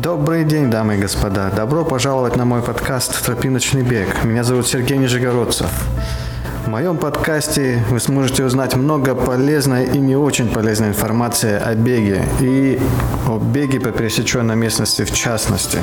Добрый 0.00 0.44
день, 0.44 0.70
дамы 0.70 0.96
и 0.96 0.98
господа. 0.98 1.50
Добро 1.50 1.84
пожаловать 1.84 2.34
на 2.36 2.46
мой 2.46 2.62
подкаст 2.62 3.24
«Тропиночный 3.26 3.82
бег». 3.82 4.24
Меня 4.24 4.42
зовут 4.42 4.66
Сергей 4.66 4.96
Нижегородцев. 4.96 5.68
В 6.64 6.68
моем 6.68 6.96
подкасте 6.96 7.84
вы 7.90 8.00
сможете 8.00 8.44
узнать 8.44 8.74
много 8.74 9.14
полезной 9.14 9.84
и 9.84 9.98
не 9.98 10.16
очень 10.16 10.48
полезной 10.48 10.88
информации 10.88 11.60
о 11.60 11.74
беге 11.74 12.24
и 12.40 12.80
о 13.28 13.38
беге 13.38 13.80
по 13.80 13.90
пересеченной 13.90 14.56
местности 14.56 15.04
в 15.04 15.12
частности. 15.12 15.78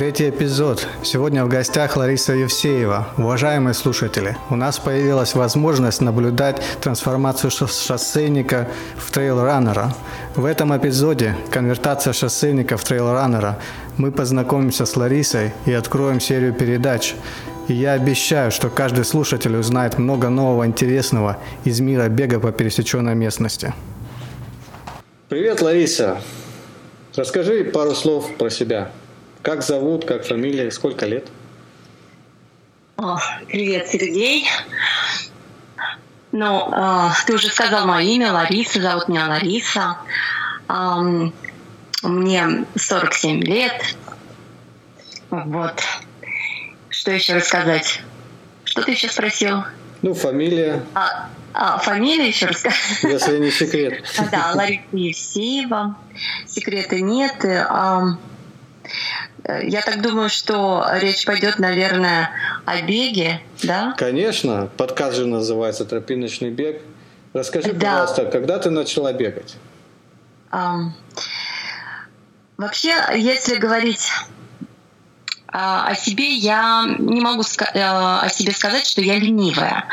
Третий 0.00 0.30
эпизод. 0.30 0.86
Сегодня 1.02 1.44
в 1.44 1.48
гостях 1.48 1.98
Лариса 1.98 2.32
Евсеева. 2.32 3.08
Уважаемые 3.18 3.74
слушатели, 3.74 4.34
у 4.48 4.56
нас 4.56 4.78
появилась 4.78 5.34
возможность 5.34 6.00
наблюдать 6.00 6.62
трансформацию 6.80 7.50
шоссейника 7.50 8.66
в 8.96 9.10
трейлраннера. 9.10 9.94
В 10.36 10.46
этом 10.46 10.74
эпизоде 10.74 11.36
«Конвертация 11.50 12.14
шоссейника 12.14 12.78
в 12.78 12.84
трейлраннера» 12.84 13.58
мы 13.98 14.10
познакомимся 14.10 14.86
с 14.86 14.96
Ларисой 14.96 15.52
и 15.66 15.72
откроем 15.74 16.18
серию 16.18 16.54
передач. 16.54 17.14
И 17.68 17.74
я 17.74 17.92
обещаю, 17.92 18.50
что 18.52 18.70
каждый 18.70 19.04
слушатель 19.04 19.54
узнает 19.54 19.98
много 19.98 20.30
нового 20.30 20.64
интересного 20.64 21.36
из 21.64 21.78
мира 21.80 22.08
бега 22.08 22.40
по 22.40 22.52
пересеченной 22.52 23.14
местности. 23.14 23.74
Привет, 25.28 25.60
Лариса. 25.60 26.22
Расскажи 27.14 27.64
пару 27.64 27.94
слов 27.94 28.34
про 28.38 28.48
себя. 28.48 28.92
Как 29.42 29.62
зовут, 29.62 30.04
как 30.04 30.26
фамилия, 30.26 30.70
сколько 30.70 31.06
лет? 31.06 31.28
О, 32.98 33.18
привет, 33.48 33.88
Сергей. 33.88 34.46
Ну, 36.32 36.70
э, 36.70 37.08
ты 37.26 37.34
уже 37.34 37.48
сказал 37.48 37.86
мое 37.86 38.04
имя, 38.04 38.32
Лариса, 38.32 38.82
зовут 38.82 39.08
меня 39.08 39.28
Лариса. 39.28 39.96
Э, 40.68 41.30
мне 42.02 42.66
47 42.76 43.42
лет. 43.42 43.96
Вот. 45.30 45.82
Что 46.90 47.10
еще 47.10 47.34
рассказать? 47.34 48.02
Что 48.64 48.82
ты 48.82 48.90
еще 48.90 49.08
спросил? 49.08 49.64
Ну, 50.02 50.12
фамилия. 50.12 50.84
А, 50.94 51.30
а 51.54 51.78
фамилия 51.78 52.28
еще 52.28 52.46
рассказать? 52.46 53.02
Если 53.02 53.38
не 53.38 53.50
секрет. 53.50 54.04
Да, 54.30 54.52
Лариса 54.54 54.82
Евсеева. 54.92 55.96
Секрета 56.46 57.00
нет. 57.00 57.42
Э, 57.42 58.16
я 59.44 59.82
так 59.82 60.02
думаю, 60.02 60.28
что 60.28 60.84
речь 60.94 61.24
пойдет, 61.24 61.58
наверное, 61.58 62.30
о 62.64 62.80
беге, 62.82 63.40
да? 63.62 63.94
Конечно. 63.96 64.68
Подкаст 64.76 65.16
же 65.16 65.26
называется 65.26 65.84
«Тропиночный 65.84 66.50
бег». 66.50 66.82
Расскажи, 67.32 67.72
да. 67.72 67.90
пожалуйста, 67.90 68.26
когда 68.26 68.58
ты 68.58 68.70
начала 68.70 69.12
бегать? 69.12 69.56
Um, 70.50 70.90
вообще, 72.56 72.96
если 73.14 73.56
говорить 73.56 74.10
uh, 75.52 75.86
о 75.86 75.94
себе, 75.94 76.34
я 76.34 76.84
не 76.98 77.20
могу 77.20 77.42
uh, 77.42 78.20
о 78.20 78.28
себе 78.30 78.52
сказать, 78.52 78.84
что 78.84 79.00
я 79.00 79.16
ленивая. 79.16 79.84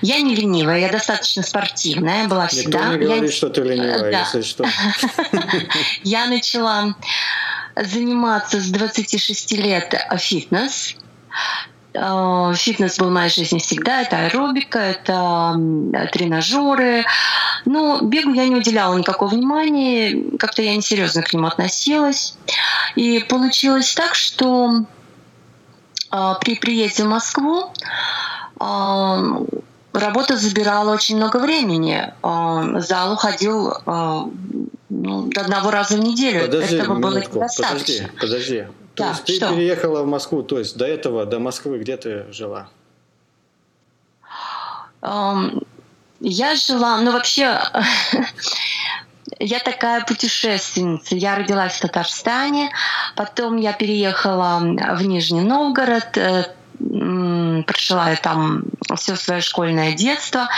Я 0.00 0.20
не 0.20 0.36
ленивая, 0.36 0.78
я 0.78 0.92
достаточно 0.92 1.42
спортивная 1.42 2.28
была 2.28 2.46
всегда. 2.46 2.78
Никто 2.78 2.92
не 2.92 3.04
говорит, 3.04 3.30
я... 3.30 3.36
что 3.36 3.48
ты 3.48 3.62
ленивая, 3.62 4.12
да. 4.12 4.20
если 4.20 4.42
что. 4.42 4.64
Я 6.04 6.26
начала 6.26 6.94
заниматься 7.76 8.60
с 8.60 8.68
26 8.70 9.52
лет 9.52 9.94
фитнес. 10.18 10.96
Э, 11.94 12.52
фитнес 12.54 12.98
был 12.98 13.08
в 13.08 13.12
моей 13.12 13.30
жизни 13.30 13.58
всегда. 13.58 14.02
Это 14.02 14.18
аэробика, 14.18 14.78
это 14.78 15.54
тренажеры. 16.12 17.04
Но 17.64 18.00
бегу 18.00 18.32
я 18.32 18.46
не 18.46 18.56
уделяла 18.56 18.96
никакого 18.96 19.30
внимания. 19.30 20.36
Как-то 20.38 20.62
я 20.62 20.76
несерьезно 20.76 21.22
к 21.22 21.32
нему 21.32 21.46
относилась. 21.46 22.36
И 22.94 23.20
получилось 23.28 23.94
так, 23.94 24.14
что 24.14 24.84
э, 26.12 26.34
при 26.40 26.56
приезде 26.56 27.04
в 27.04 27.08
Москву 27.08 27.72
э, 28.58 29.46
работа 29.92 30.36
забирала 30.36 30.94
очень 30.94 31.16
много 31.16 31.38
времени. 31.38 32.12
Зал 32.22 33.14
уходил 33.14 33.72
ну, 35.02 35.30
одного 35.36 35.70
раза 35.70 35.96
в 35.96 36.00
неделю. 36.00 36.46
Подожди, 36.46 36.76
Этого 36.76 36.94
было 36.98 37.18
недостаточно. 37.18 37.68
Подожди, 37.68 38.08
подожди. 38.20 38.66
То 38.94 39.02
да, 39.02 39.08
есть 39.10 39.24
ты 39.24 39.34
что? 39.34 39.54
переехала 39.54 40.02
в 40.02 40.06
Москву, 40.06 40.42
то 40.42 40.58
есть 40.58 40.76
до 40.76 40.86
этого, 40.86 41.26
до 41.26 41.38
Москвы, 41.38 41.78
где 41.78 41.96
ты 41.96 42.32
жила? 42.32 42.68
Um, 45.02 45.66
я 46.20 46.54
жила, 46.54 47.00
ну 47.02 47.12
вообще, 47.12 47.60
я 49.38 49.58
такая 49.58 50.02
путешественница. 50.04 51.14
Я 51.14 51.36
родилась 51.36 51.74
в 51.74 51.80
Татарстане, 51.80 52.70
потом 53.14 53.56
я 53.56 53.72
переехала 53.74 54.60
в 54.60 55.02
Нижний 55.02 55.42
Новгород, 55.42 56.16
э, 56.16 56.44
прожила 56.78 58.10
я 58.10 58.16
там 58.16 58.62
все 58.96 59.16
свое 59.16 59.40
школьное 59.40 59.92
детство. 59.92 60.48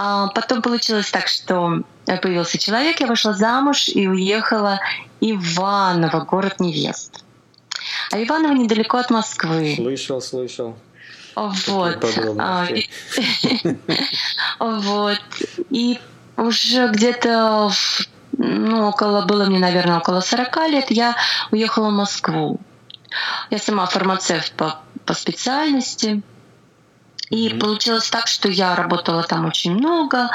А 0.00 0.28
потом 0.28 0.62
получилось 0.62 1.10
так, 1.10 1.26
что 1.26 1.82
появился 2.06 2.56
человек, 2.56 3.00
я 3.00 3.08
вышла 3.08 3.34
замуж 3.34 3.88
и 3.88 4.06
уехала 4.06 4.78
Иваново, 5.20 6.20
город 6.20 6.60
невест. 6.60 7.24
А 8.12 8.22
Иваново 8.22 8.52
недалеко 8.52 8.98
от 8.98 9.10
Москвы. 9.10 9.74
Слышал, 9.74 10.20
слышал. 10.20 10.76
Вот. 11.34 12.04
А, 12.38 12.68
вот. 14.60 15.20
И 15.70 15.98
уже 16.36 16.88
где-то 16.92 17.72
ну, 18.36 18.86
около, 18.86 19.26
было 19.26 19.46
мне, 19.46 19.58
наверное, 19.58 19.98
около 19.98 20.20
40 20.20 20.56
лет, 20.68 20.92
я 20.92 21.16
уехала 21.50 21.88
в 21.88 21.94
Москву. 21.94 22.60
Я 23.50 23.58
сама 23.58 23.86
фармацевт 23.86 24.52
по, 24.52 24.78
по 25.04 25.14
специальности. 25.14 26.22
И 27.30 27.48
mm-hmm. 27.48 27.58
получилось 27.58 28.10
так, 28.10 28.26
что 28.26 28.48
я 28.48 28.74
работала 28.74 29.22
там 29.22 29.46
очень 29.46 29.74
много. 29.74 30.30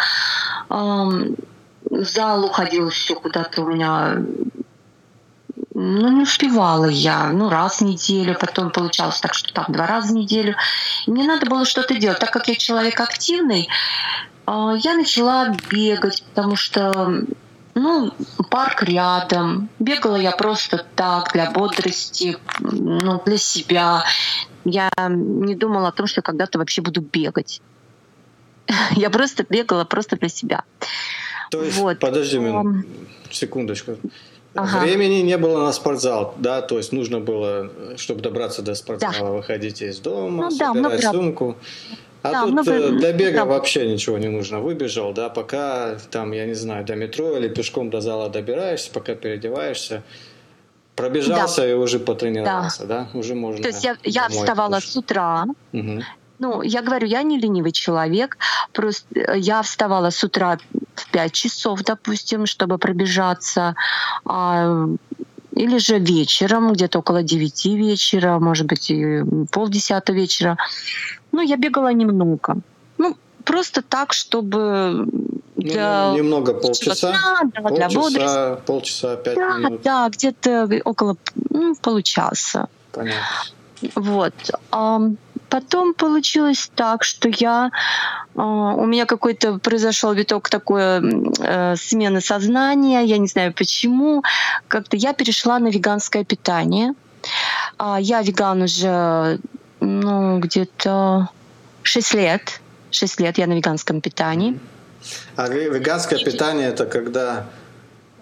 Зал 1.90 2.46
уходил 2.46 2.90
все 2.90 3.16
куда-то 3.16 3.62
у 3.62 3.68
меня 3.68 4.18
ну, 5.76 6.10
не 6.10 6.24
успевала 6.24 6.86
я, 6.86 7.30
ну, 7.30 7.50
раз 7.50 7.80
в 7.80 7.82
неделю, 7.82 8.38
потом 8.40 8.70
получалось 8.70 9.20
так, 9.20 9.34
что 9.34 9.52
там 9.54 9.66
два 9.70 9.88
раза 9.88 10.10
в 10.10 10.16
неделю. 10.16 10.56
И 11.08 11.12
мне 11.12 11.26
надо 11.26 11.48
было 11.48 11.66
что-то 11.66 11.96
делать. 11.96 12.20
Так 12.20 12.32
как 12.32 12.48
я 12.48 12.56
человек 12.56 13.00
активный, 13.00 13.68
а, 14.46 14.74
я 14.76 14.94
начала 14.94 15.56
бегать, 15.70 16.24
потому 16.24 16.56
что 16.56 17.24
ну, 17.76 18.12
парк 18.50 18.84
рядом. 18.84 19.70
Бегала 19.80 20.16
я 20.16 20.32
просто 20.32 20.86
так, 20.96 21.32
для 21.34 21.52
бодрости, 21.52 22.38
ну, 22.60 23.22
для 23.26 23.38
себя. 23.38 24.04
Я 24.66 24.90
не 25.10 25.56
думала 25.56 25.90
о 25.90 25.92
том, 25.92 26.08
что 26.08 26.22
когда-то 26.22 26.60
вообще 26.60 26.82
буду 26.82 27.02
бегать. 27.02 27.62
Я 28.96 29.10
просто 29.10 29.46
бегала 29.50 29.84
просто 29.84 30.16
для 30.16 30.30
себя. 30.30 30.64
То 31.52 31.64
есть, 31.64 31.78
вот. 31.78 32.00
подожди 32.00 32.40
минуту, 32.40 32.88
секундочку. 33.30 33.98
Ага. 34.56 34.80
Времени 34.82 35.22
не 35.22 35.38
было 35.38 35.64
на 35.64 35.74
спортзал, 35.74 36.36
да, 36.38 36.62
то 36.62 36.78
есть 36.78 36.92
нужно 36.92 37.20
было, 37.20 37.72
чтобы 37.98 38.22
добраться 38.22 38.62
до 38.62 38.76
спортзала, 38.76 39.14
да. 39.14 39.32
выходить 39.32 39.82
из 39.82 40.00
дома, 40.00 40.44
ну, 40.44 40.52
собирать 40.52 41.02
да, 41.02 41.12
сумку. 41.12 41.58
А 42.24 42.32
да, 42.32 42.42
тут 42.44 42.52
много... 42.52 42.72
Э, 42.72 42.90
для 42.92 43.12
бега 43.12 43.40
да. 43.40 43.46
вообще 43.46 43.86
ничего 43.86 44.18
не 44.18 44.30
нужно. 44.30 44.62
Выбежал, 44.62 45.14
да, 45.14 45.30
пока 45.30 45.98
там, 46.10 46.32
я 46.32 46.46
не 46.46 46.54
знаю, 46.54 46.86
до 46.86 46.96
метро 46.96 47.38
или 47.38 47.50
пешком 47.50 47.90
до 47.90 48.00
зала 48.00 48.30
добираешься, 48.30 48.92
пока 48.92 49.14
переодеваешься. 49.14 50.04
Пробежался 50.96 51.62
да. 51.62 51.72
и 51.72 51.74
уже 51.74 52.00
потренировался, 52.00 52.86
да. 52.86 53.10
да? 53.14 53.20
Уже 53.20 53.36
можно. 53.36 53.62
То 53.62 53.68
есть 53.70 53.84
я, 53.84 53.98
я 54.04 54.30
вставала 54.30 54.80
с 54.80 54.96
утра. 54.96 55.46
Угу. 55.74 56.02
Ну, 56.40 56.62
я 56.62 56.82
говорю, 56.82 57.08
я 57.08 57.24
не 57.24 57.38
ленивый 57.40 57.74
человек. 57.74 58.38
Просто 58.72 59.06
э, 59.20 59.38
я 59.38 59.62
вставала 59.62 60.10
с 60.10 60.24
утра 60.24 60.58
в 60.96 61.12
5 61.12 61.32
часов, 61.34 61.82
допустим, 61.84 62.46
чтобы 62.46 62.78
пробежаться. 62.78 63.76
А, 64.26 64.88
или 65.52 65.78
же 65.78 66.00
вечером, 66.00 66.74
где-то 66.74 67.00
около 67.00 67.22
9 67.22 67.66
вечера, 67.66 68.40
может 68.40 68.66
быть, 68.66 68.90
и 68.90 69.24
полдесятого 69.52 70.16
вечера. 70.16 70.58
Ну, 71.34 71.42
я 71.42 71.58
бегала 71.58 71.92
немного. 71.92 72.58
Ну, 72.98 73.18
просто 73.44 73.82
так, 73.82 74.14
чтобы 74.14 75.08
для... 75.56 76.12
Ну, 76.12 76.18
немного, 76.18 76.54
полчаса? 76.54 77.12
Да, 77.12 77.62
полчаса, 77.62 77.76
для 77.76 78.00
бодрости. 78.00 78.66
Полчаса, 78.66 79.16
пять 79.16 79.36
да, 79.36 79.58
минут? 79.58 79.82
Да, 79.82 80.10
где-то 80.10 80.70
около 80.86 81.18
ну, 81.50 81.76
получаса. 81.76 82.70
Понятно. 82.92 83.20
Вот. 83.96 84.34
Потом 85.50 85.94
получилось 85.94 86.72
так, 86.76 87.04
что 87.04 87.30
я 87.30 87.72
у 88.36 88.86
меня 88.86 89.06
какой-то 89.06 89.60
произошел 89.60 90.14
виток 90.14 90.50
такой 90.50 90.82
э, 90.82 91.76
смены 91.76 92.22
сознания, 92.22 93.04
я 93.04 93.20
не 93.20 93.28
знаю 93.28 93.54
почему, 93.54 94.24
как-то 94.68 94.98
я 94.98 95.14
перешла 95.14 95.60
на 95.60 95.68
веганское 95.68 96.24
питание. 96.24 96.94
А, 97.78 98.00
я 98.00 98.22
веган 98.22 98.64
уже 98.64 99.40
ну, 99.84 100.40
где-то 100.40 101.30
6 101.84 102.14
лет. 102.14 102.62
6 102.92 103.20
лет 103.20 103.38
я 103.38 103.48
на 103.48 103.54
веганском 103.54 104.02
питании. 104.02 104.60
А 105.36 105.50
веганское 105.50 106.20
питание 106.20 106.70
это 106.70 106.86
когда 106.86 107.46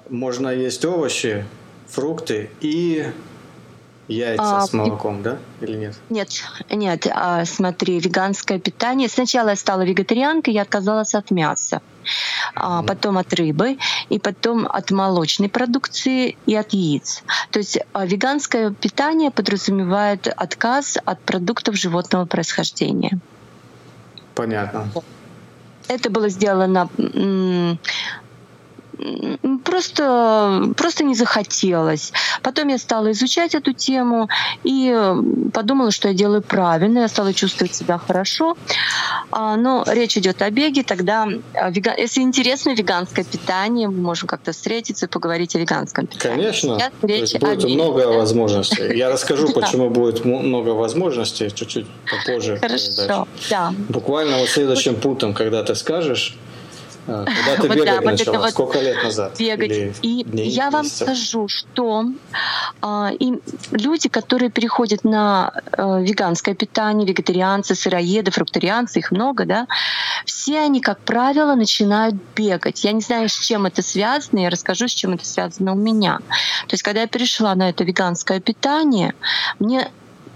можно 0.10 0.50
есть 0.50 0.84
овощи 0.86 1.46
фрукты 1.88 2.50
и 2.62 3.06
яйца 4.08 4.58
А, 4.58 4.68
с 4.68 4.74
молоком, 4.74 5.22
да? 5.22 5.38
Или 5.62 5.78
нет? 5.78 5.96
Нет, 6.10 6.30
нет, 6.70 7.08
а, 7.14 7.46
смотри, 7.46 8.00
веганское 8.00 8.60
питание. 8.60 9.08
Сначала 9.08 9.50
я 9.50 9.56
стала 9.56 9.84
вегетарианкой, 9.84 10.54
я 10.54 10.64
отказалась 10.64 11.14
от 11.14 11.32
мяса, 11.32 11.82
а, 12.56 12.84
потом 12.84 13.18
от 13.18 13.34
рыбы, 13.34 13.78
и 14.10 14.20
потом 14.20 14.68
от 14.68 14.92
молочной 14.92 15.50
продукции 15.50 16.38
и 16.46 16.56
от 16.56 16.74
яиц. 16.74 17.24
То 17.52 17.60
есть 17.60 17.80
а, 17.94 18.06
веганское 18.06 18.72
питание 18.72 19.32
подразумевает 19.32 20.28
отказ 20.28 20.98
от 21.04 21.20
продуктов 21.22 21.76
животного 21.76 22.26
происхождения. 22.26 23.20
Понятно. 24.36 24.88
Это 25.88 26.10
было 26.10 26.30
сделано 26.30 26.90
просто, 29.64 30.74
просто 30.78 31.04
не 31.04 31.16
захотелось. 31.16 32.12
Потом 32.42 32.68
я 32.70 32.78
стала 32.78 33.12
изучать 33.12 33.56
эту 33.56 33.74
тему 33.74 34.30
и 34.64 34.94
подумала, 35.54 35.92
что 35.92 36.08
я 36.10 36.14
делаю 36.14 36.42
правильно, 36.42 37.00
я 37.00 37.08
стала 37.08 37.34
чувствовать 37.34 37.74
себя 37.74 37.98
хорошо. 37.98 38.58
А, 39.32 39.56
Но 39.56 39.84
речь 39.88 40.18
идет 40.18 40.42
о 40.42 40.50
беге, 40.50 40.84
тогда, 40.84 41.28
а, 41.54 41.72
если 41.98 42.22
интересно 42.22 42.74
веганское 42.74 43.26
питание, 43.26 43.88
мы 43.88 44.02
можем 44.02 44.28
как-то 44.28 44.52
встретиться 44.52 45.06
и 45.06 45.10
поговорить 45.10 45.56
о 45.56 45.60
веганском 45.60 46.08
питании. 46.08 46.38
Конечно. 46.38 46.80
Сейчас 46.80 46.92
речь 47.02 47.20
есть 47.22 47.36
о 47.36 47.40
будет 47.40 47.64
беге, 47.64 47.76
много 47.76 48.08
возможностей. 48.08 48.98
Я 48.98 49.10
расскажу, 49.10 49.50
почему 49.54 49.90
будет 49.90 50.26
много 50.26 50.70
возможностей 50.70 51.52
чуть-чуть 51.54 51.88
попозже. 52.10 52.58
Хорошо, 52.58 53.28
да. 53.50 53.74
Буквально 53.90 54.38
вот 54.38 54.50
следующим 54.50 54.96
пунктом, 54.96 55.34
когда 55.34 55.64
ты 55.64 55.76
скажешь, 55.76 56.38
когда 57.06 57.26
ты 57.56 57.68
Вот 57.68 57.76
бегать 57.78 57.86
да, 57.86 58.02
начала, 58.02 58.38
вот 58.40 58.50
сколько 58.52 58.80
лет 58.80 59.04
назад? 59.04 59.40
бегать. 59.40 59.72
Или 59.72 59.94
И 60.02 60.24
дней, 60.24 60.50
я 60.50 60.70
вам 60.70 60.84
месяцев? 60.84 61.08
скажу, 61.08 61.48
что 61.48 62.06
а, 62.82 63.12
и 63.20 63.34
люди, 63.72 64.10
которые 64.10 64.50
переходят 64.50 65.04
на 65.04 65.52
э, 65.72 66.04
веганское 66.04 66.56
питание, 66.56 67.08
вегетарианцы, 67.08 67.76
сыроеды, 67.76 68.32
фрукторианцы, 68.32 69.00
их 69.00 69.12
много, 69.12 69.46
да, 69.46 69.68
все 70.26 70.60
они, 70.60 70.82
как 70.82 71.00
правило, 71.00 71.56
начинают 71.56 72.16
бегать. 72.36 72.84
Я 72.84 72.92
не 72.92 73.02
знаю, 73.02 73.30
с 73.30 73.40
чем 73.40 73.66
это 73.66 73.82
связано, 73.82 74.40
я 74.40 74.50
расскажу, 74.50 74.88
с 74.88 74.92
чем 74.92 75.14
это 75.14 75.26
связано 75.26 75.74
у 75.74 75.76
меня. 75.76 76.20
То 76.68 76.74
есть, 76.74 76.84
когда 76.84 77.02
я 77.02 77.08
перешла 77.08 77.56
на 77.56 77.70
это 77.70 77.84
веганское 77.84 78.40
питание, 78.40 79.14
мне 79.60 79.90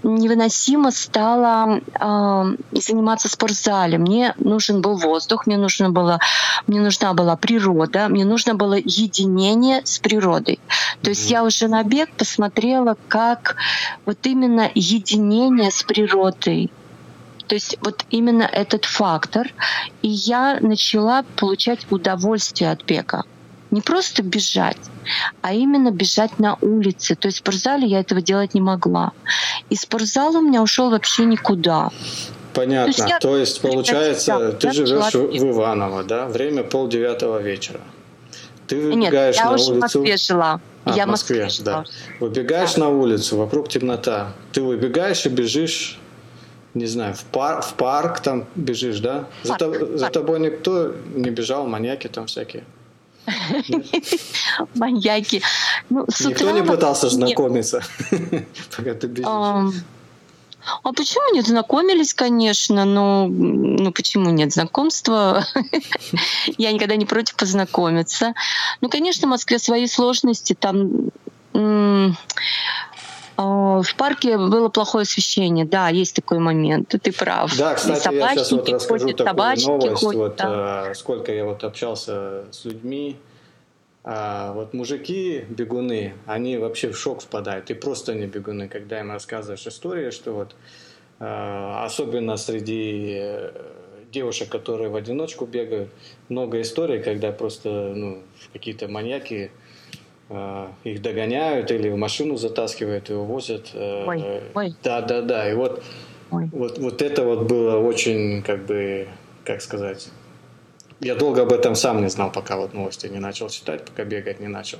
невыносимо 0.06 0.90
стало 0.90 1.78
э, 1.78 2.56
заниматься 2.72 3.28
в 3.28 3.32
спортзале. 3.32 3.98
Мне 3.98 4.34
нужен 4.38 4.80
был 4.80 4.96
воздух, 4.96 5.46
мне 5.46 5.56
нужно 5.56 5.90
было, 5.90 6.20
мне 6.66 6.80
нужна 6.80 7.12
была 7.14 7.36
природа, 7.36 8.08
мне 8.08 8.24
нужно 8.24 8.54
было 8.54 8.74
единение 8.74 9.82
с 9.84 9.98
природой. 9.98 10.60
То 11.02 11.10
есть 11.10 11.30
я 11.30 11.44
уже 11.44 11.68
на 11.68 11.82
бег 11.82 12.10
посмотрела, 12.10 12.96
как 13.08 13.56
вот 14.04 14.18
именно 14.26 14.70
единение 14.74 15.70
с 15.70 15.82
природой. 15.82 16.70
То 17.46 17.54
есть 17.54 17.76
вот 17.80 18.04
именно 18.10 18.42
этот 18.42 18.84
фактор. 18.84 19.48
И 20.02 20.08
я 20.08 20.58
начала 20.60 21.24
получать 21.36 21.86
удовольствие 21.90 22.70
от 22.70 22.84
бега. 22.84 23.24
Не 23.70 23.80
просто 23.80 24.22
бежать, 24.22 24.76
а 25.42 25.52
именно 25.52 25.90
бежать 25.90 26.38
на 26.38 26.56
улице. 26.60 27.14
То 27.16 27.26
есть 27.28 27.38
в 27.38 27.40
спортзале 27.40 27.86
я 27.86 28.00
этого 28.00 28.20
делать 28.20 28.54
не 28.54 28.60
могла. 28.60 29.12
И 29.70 29.76
спортзал 29.76 30.36
у 30.36 30.40
меня 30.40 30.62
ушел 30.62 30.90
вообще 30.90 31.24
никуда. 31.24 31.90
Понятно. 32.54 32.92
То 32.92 32.98
есть 33.02 33.10
я- 33.10 33.18
То 33.18 33.36
есть, 33.36 33.60
получается, 33.60 34.38
Да, 34.38 34.52
ты 34.52 34.66
я 34.68 34.72
живешь 34.72 34.90
начала 34.90 35.26
в 35.26 35.50
Иваново, 35.50 36.04
да? 36.04 36.26
Время 36.26 36.62
полдевятого 36.62 37.42
вечера. 37.42 37.80
Ты 38.66 38.76
Нет, 38.76 38.94
выбегаешь 38.94 39.36
я 39.36 39.44
на 39.46 39.52
уже 39.54 39.74
в. 39.74 39.78
Москве 39.78 40.16
жила. 40.16 40.60
А, 40.84 40.94
я 40.96 41.04
в 41.06 41.08
Москве, 41.08 41.44
Москве 41.44 41.64
жила. 41.64 41.84
да. 41.84 42.24
Выбегаешь 42.24 42.74
Да. 42.74 42.80
на 42.82 42.88
улицу, 42.90 43.36
вокруг 43.36 43.68
темнота. 43.68 44.32
Ты 44.52 44.62
выбегаешь 44.62 45.26
и 45.26 45.28
бежишь, 45.28 45.98
не 46.74 46.86
знаю, 46.86 47.14
в, 47.14 47.24
пар, 47.24 47.62
в 47.62 47.74
парк 47.74 48.20
там 48.20 48.46
бежишь, 48.54 49.00
да? 49.00 49.26
За, 49.42 49.54
Парк, 49.56 49.78
за 49.94 49.98
парк. 50.06 50.12
тобой 50.12 50.40
никто 50.40 50.94
не 51.14 51.30
бежал, 51.30 51.66
маньяки 51.66 52.06
там 52.08 52.26
всякие. 52.26 52.64
Маньяки. 54.74 55.42
Ну, 55.90 56.04
с 56.08 56.20
Никто 56.20 56.44
утра 56.44 56.52
не 56.52 56.62
пытался 56.66 57.08
знакомиться, 57.08 57.82
пока 58.76 58.94
ты 58.94 59.06
бежишь. 59.06 59.26
А 60.82 60.92
почему 60.92 61.32
нет? 61.32 61.46
Знакомились, 61.46 62.12
конечно, 62.12 62.84
но 62.84 63.28
ну 63.28 63.92
почему 63.92 64.30
нет 64.30 64.52
знакомства? 64.52 65.46
Я 66.58 66.72
никогда 66.72 66.96
не 66.96 67.06
против 67.06 67.36
познакомиться. 67.36 68.34
Ну, 68.80 68.88
конечно, 68.88 69.28
в 69.28 69.30
Москве 69.30 69.58
свои 69.60 69.86
сложности. 69.86 70.56
Там 70.58 71.10
в 73.36 73.94
парке 73.96 74.38
было 74.38 74.68
плохое 74.68 75.02
освещение. 75.02 75.64
Да, 75.64 75.88
есть 75.88 76.16
такой 76.16 76.38
момент. 76.38 76.88
Ты 76.88 77.12
прав. 77.12 77.56
Да, 77.56 77.74
кстати, 77.74 78.14
я 78.14 78.34
сейчас 78.34 78.52
вот 78.52 78.68
расскажу 78.68 79.08
такую 79.10 79.28
собачники 79.28 79.68
новость. 79.68 80.02
ходят, 80.02 80.20
Вот 80.20 80.36
да. 80.36 80.90
э, 80.90 80.94
сколько 80.94 81.32
я 81.32 81.44
вот 81.44 81.64
общался 81.64 82.44
с 82.50 82.64
людьми, 82.64 83.16
а, 84.08 84.52
вот 84.52 84.72
мужики 84.72 85.44
бегуны, 85.48 86.14
они 86.26 86.56
вообще 86.58 86.90
в 86.90 86.96
шок 86.96 87.22
впадают. 87.22 87.70
И 87.70 87.74
просто 87.74 88.14
не 88.14 88.26
бегуны, 88.26 88.68
когда 88.68 89.00
им 89.00 89.10
рассказываешь 89.10 89.66
истории, 89.66 90.10
что 90.10 90.32
вот 90.32 90.54
э, 91.18 91.74
особенно 91.84 92.36
среди 92.36 93.16
э, 93.18 93.50
девушек, 94.12 94.48
которые 94.48 94.88
в 94.90 94.96
одиночку 94.96 95.44
бегают, 95.44 95.90
много 96.28 96.60
историй, 96.60 97.02
когда 97.02 97.32
просто 97.32 97.92
ну, 97.94 98.22
какие-то 98.52 98.86
маньяки 98.86 99.50
э, 99.50 99.65
их 100.28 101.02
догоняют 101.02 101.70
или 101.70 101.88
в 101.88 101.96
машину 101.96 102.36
затаскивают 102.36 103.10
и 103.10 103.12
увозят. 103.14 103.70
э, 103.74 104.04
Ой, 104.06 104.24
ой. 104.54 104.74
Да, 104.82 105.00
да, 105.00 105.22
да. 105.22 105.50
И 105.50 105.54
вот 105.54 105.82
Ой. 106.30 106.48
вот, 106.52 106.78
вот 106.78 107.02
это 107.02 107.24
вот 107.24 107.44
было 107.46 107.78
очень, 107.78 108.42
как 108.42 108.66
бы, 108.66 109.06
как 109.44 109.62
сказать, 109.62 110.08
я 111.00 111.14
долго 111.14 111.42
об 111.42 111.52
этом 111.52 111.74
сам 111.74 112.00
не 112.02 112.08
знал, 112.08 112.32
пока 112.32 112.56
вот 112.56 112.74
новости 112.74 113.06
не 113.06 113.18
начал 113.18 113.48
читать, 113.50 113.84
пока 113.84 114.04
бегать 114.04 114.40
не 114.40 114.48
начал. 114.48 114.78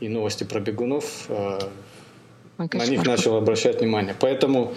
И 0.00 0.08
новости 0.08 0.44
про 0.44 0.60
бегунов, 0.60 1.26
э, 1.28 1.58
Ой, 2.58 2.68
на 2.72 2.86
них 2.86 3.04
начал 3.04 3.36
обращать 3.36 3.80
внимание. 3.80 4.14
Поэтому 4.18 4.72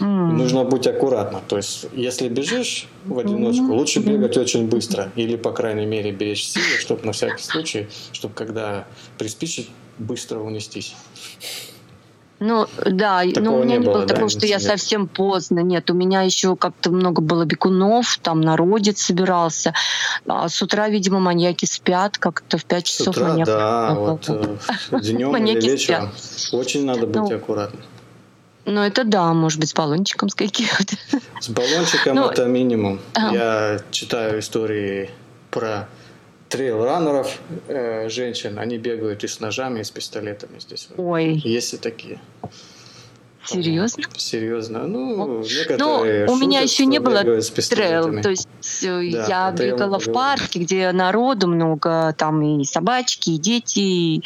М. 0.00 0.36
нужно 0.36 0.64
быть 0.64 0.86
аккуратно. 0.86 1.40
То 1.48 1.56
есть, 1.56 1.86
если 1.94 2.28
бежишь 2.28 2.88
в 3.06 3.18
одиночку, 3.18 3.64
Мгм. 3.64 3.72
лучше 3.74 4.00
бегать 4.00 4.36
очень 4.36 4.66
быстро. 4.68 5.10
Или, 5.16 5.36
по 5.36 5.52
крайней 5.52 5.86
мере, 5.86 6.12
беречь 6.12 6.44
силы, 6.44 6.64
чтобы 6.78 7.04
на 7.06 7.12
всякий 7.12 7.42
случай, 7.42 7.88
чтобы 8.12 8.34
когда 8.34 8.86
приспичит, 9.18 9.68
быстро 9.98 10.40
унестись. 10.40 10.94
Ну 12.44 12.66
да, 12.84 13.22
но 13.24 13.32
Такого 13.32 13.60
у 13.60 13.62
меня 13.62 13.76
не 13.76 13.84
было, 13.84 13.92
было 13.94 14.02
да, 14.06 14.14
такого, 14.14 14.28
что 14.28 14.46
я 14.46 14.56
нет? 14.56 14.62
совсем 14.64 15.06
поздно. 15.06 15.60
Нет, 15.60 15.88
у 15.90 15.94
меня 15.94 16.22
еще 16.22 16.56
как-то 16.56 16.90
много 16.90 17.22
было 17.22 17.44
бегунов, 17.44 18.18
там 18.20 18.40
народец 18.40 19.00
собирался. 19.00 19.74
А 20.26 20.48
с 20.48 20.60
утра, 20.60 20.88
видимо, 20.88 21.20
маньяки 21.20 21.66
спят, 21.66 22.18
как-то 22.18 22.58
в 22.58 22.64
5 22.64 22.86
С 22.86 22.90
часов 22.90 23.08
утра, 23.16 23.28
маньяк. 23.28 23.46
да, 23.46 23.94
вот 23.94 24.26
днем 25.02 25.36
или 25.36 25.60
вечером. 25.70 26.10
Очень 26.50 26.84
надо 26.84 27.06
быть 27.06 27.14
Ну, 27.16 27.32
аккуратным. 27.36 27.82
Ну 28.64 28.80
это 28.80 29.04
да, 29.04 29.32
может 29.34 29.60
быть, 29.60 29.70
с 29.70 29.74
баллончиком 29.74 30.28
с 30.28 30.34
каким-то. 30.34 30.96
С 31.40 31.48
баллончиком 31.48 32.16
Ну, 32.16 32.26
это 32.28 32.46
минимум. 32.46 32.98
ага. 33.14 33.34
Я 33.34 33.80
читаю 33.92 34.40
истории 34.40 35.10
про 35.52 35.88
трейл-раннеров, 36.52 37.38
э, 37.68 38.08
женщин. 38.08 38.58
Они 38.58 38.78
бегают 38.78 39.24
и 39.24 39.28
с 39.28 39.40
ножами, 39.40 39.80
и 39.80 39.84
с 39.84 39.90
пистолетами 39.90 40.58
здесь. 40.58 40.88
Ой, 40.96 41.40
Есть 41.44 41.74
и 41.74 41.76
такие. 41.78 42.20
серьезно? 43.44 44.04
Серьезно. 44.16 44.86
Ну, 44.86 45.16
Ну, 45.16 45.42
некоторые 45.42 46.26
у 46.28 46.36
меня 46.36 46.60
еще 46.60 46.86
не 46.86 46.98
было 47.00 47.22
трейл. 47.22 48.22
То 48.22 48.30
есть 48.30 48.48
Да, 48.82 49.00
я 49.00 49.50
бегала 49.50 49.98
в 49.98 50.12
парке, 50.12 50.60
где 50.60 50.92
народу 50.92 51.48
много, 51.48 52.14
там 52.16 52.40
и 52.42 52.64
собачки, 52.64 53.30
и 53.30 53.38
дети, 53.38 53.78
и, 53.80 54.22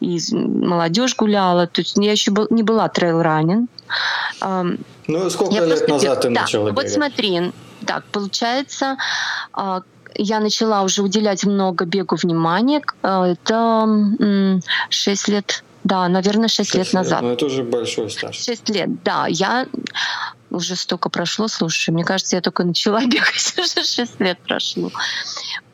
и 0.00 0.18
молодежь 0.36 1.16
гуляла. 1.16 1.66
То 1.66 1.80
есть 1.80 1.96
я 1.96 2.12
еще 2.12 2.30
был- 2.30 2.46
не 2.50 2.62
была 2.62 2.88
трейл-ранен. 2.88 3.68
Ну, 5.06 5.30
сколько 5.30 5.54
Я 5.54 5.66
лет 5.66 5.88
назад 5.88 6.20
ты 6.22 6.28
бег- 6.28 6.34
да, 6.34 6.40
начала 6.42 6.64
Вот 6.70 6.70
бегать? 6.76 6.92
смотри, 6.92 7.52
так, 7.86 8.04
получается, 8.06 8.96
а, 9.52 9.82
я 10.14 10.40
начала 10.40 10.82
уже 10.82 11.02
уделять 11.02 11.44
много 11.44 11.84
бегу 11.84 12.16
внимания. 12.16 12.82
а, 13.02 13.26
Это 13.26 14.58
6 14.90 15.28
лет, 15.28 15.64
да, 15.84 16.08
наверное, 16.08 16.48
6 16.48 16.74
лет 16.74 16.84
Шесть 16.86 16.94
назад. 16.94 17.22
Ну, 17.22 17.32
это 17.32 17.46
уже 17.46 17.62
большой 17.62 18.10
стаж. 18.10 18.36
6 18.36 18.68
лет, 18.70 19.02
да. 19.02 19.26
Я 19.28 19.66
уже 20.50 20.76
столько 20.76 21.08
прошло, 21.08 21.48
слушай, 21.48 21.90
мне 21.90 22.04
кажется, 22.04 22.36
я 22.36 22.42
только 22.42 22.64
начала 22.64 23.00
бегать, 23.06 23.54
уже 23.58 23.84
6 23.84 24.20
лет 24.20 24.38
прошло. 24.38 24.90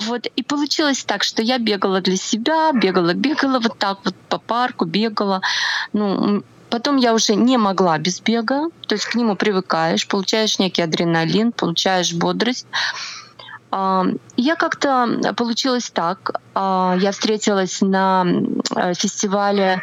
Вот, 0.06 0.26
и 0.26 0.42
получилось 0.42 1.04
так, 1.04 1.22
что 1.22 1.42
я 1.42 1.58
бегала 1.58 2.00
для 2.00 2.16
себя, 2.16 2.72
бегала, 2.72 3.12
бегала 3.14 3.60
вот 3.60 3.78
так 3.78 3.98
вот 4.04 4.14
по 4.28 4.38
парку, 4.38 4.86
бегала. 4.86 5.42
Ну, 5.92 6.42
потом 6.70 6.96
я 6.96 7.12
уже 7.12 7.34
не 7.34 7.58
могла 7.58 7.98
без 7.98 8.20
бега, 8.20 8.70
то 8.86 8.94
есть 8.94 9.04
к 9.04 9.14
нему 9.14 9.36
привыкаешь, 9.36 10.08
получаешь 10.08 10.58
некий 10.58 10.82
адреналин, 10.82 11.52
получаешь 11.52 12.14
бодрость. 12.14 12.66
Я 13.72 14.56
как-то 14.56 15.34
получилось 15.36 15.90
так. 15.90 16.40
а, 16.54 16.96
Я 16.98 17.12
встретилась 17.12 17.80
на 17.80 18.26
э, 18.74 18.94
фестивале 18.94 19.82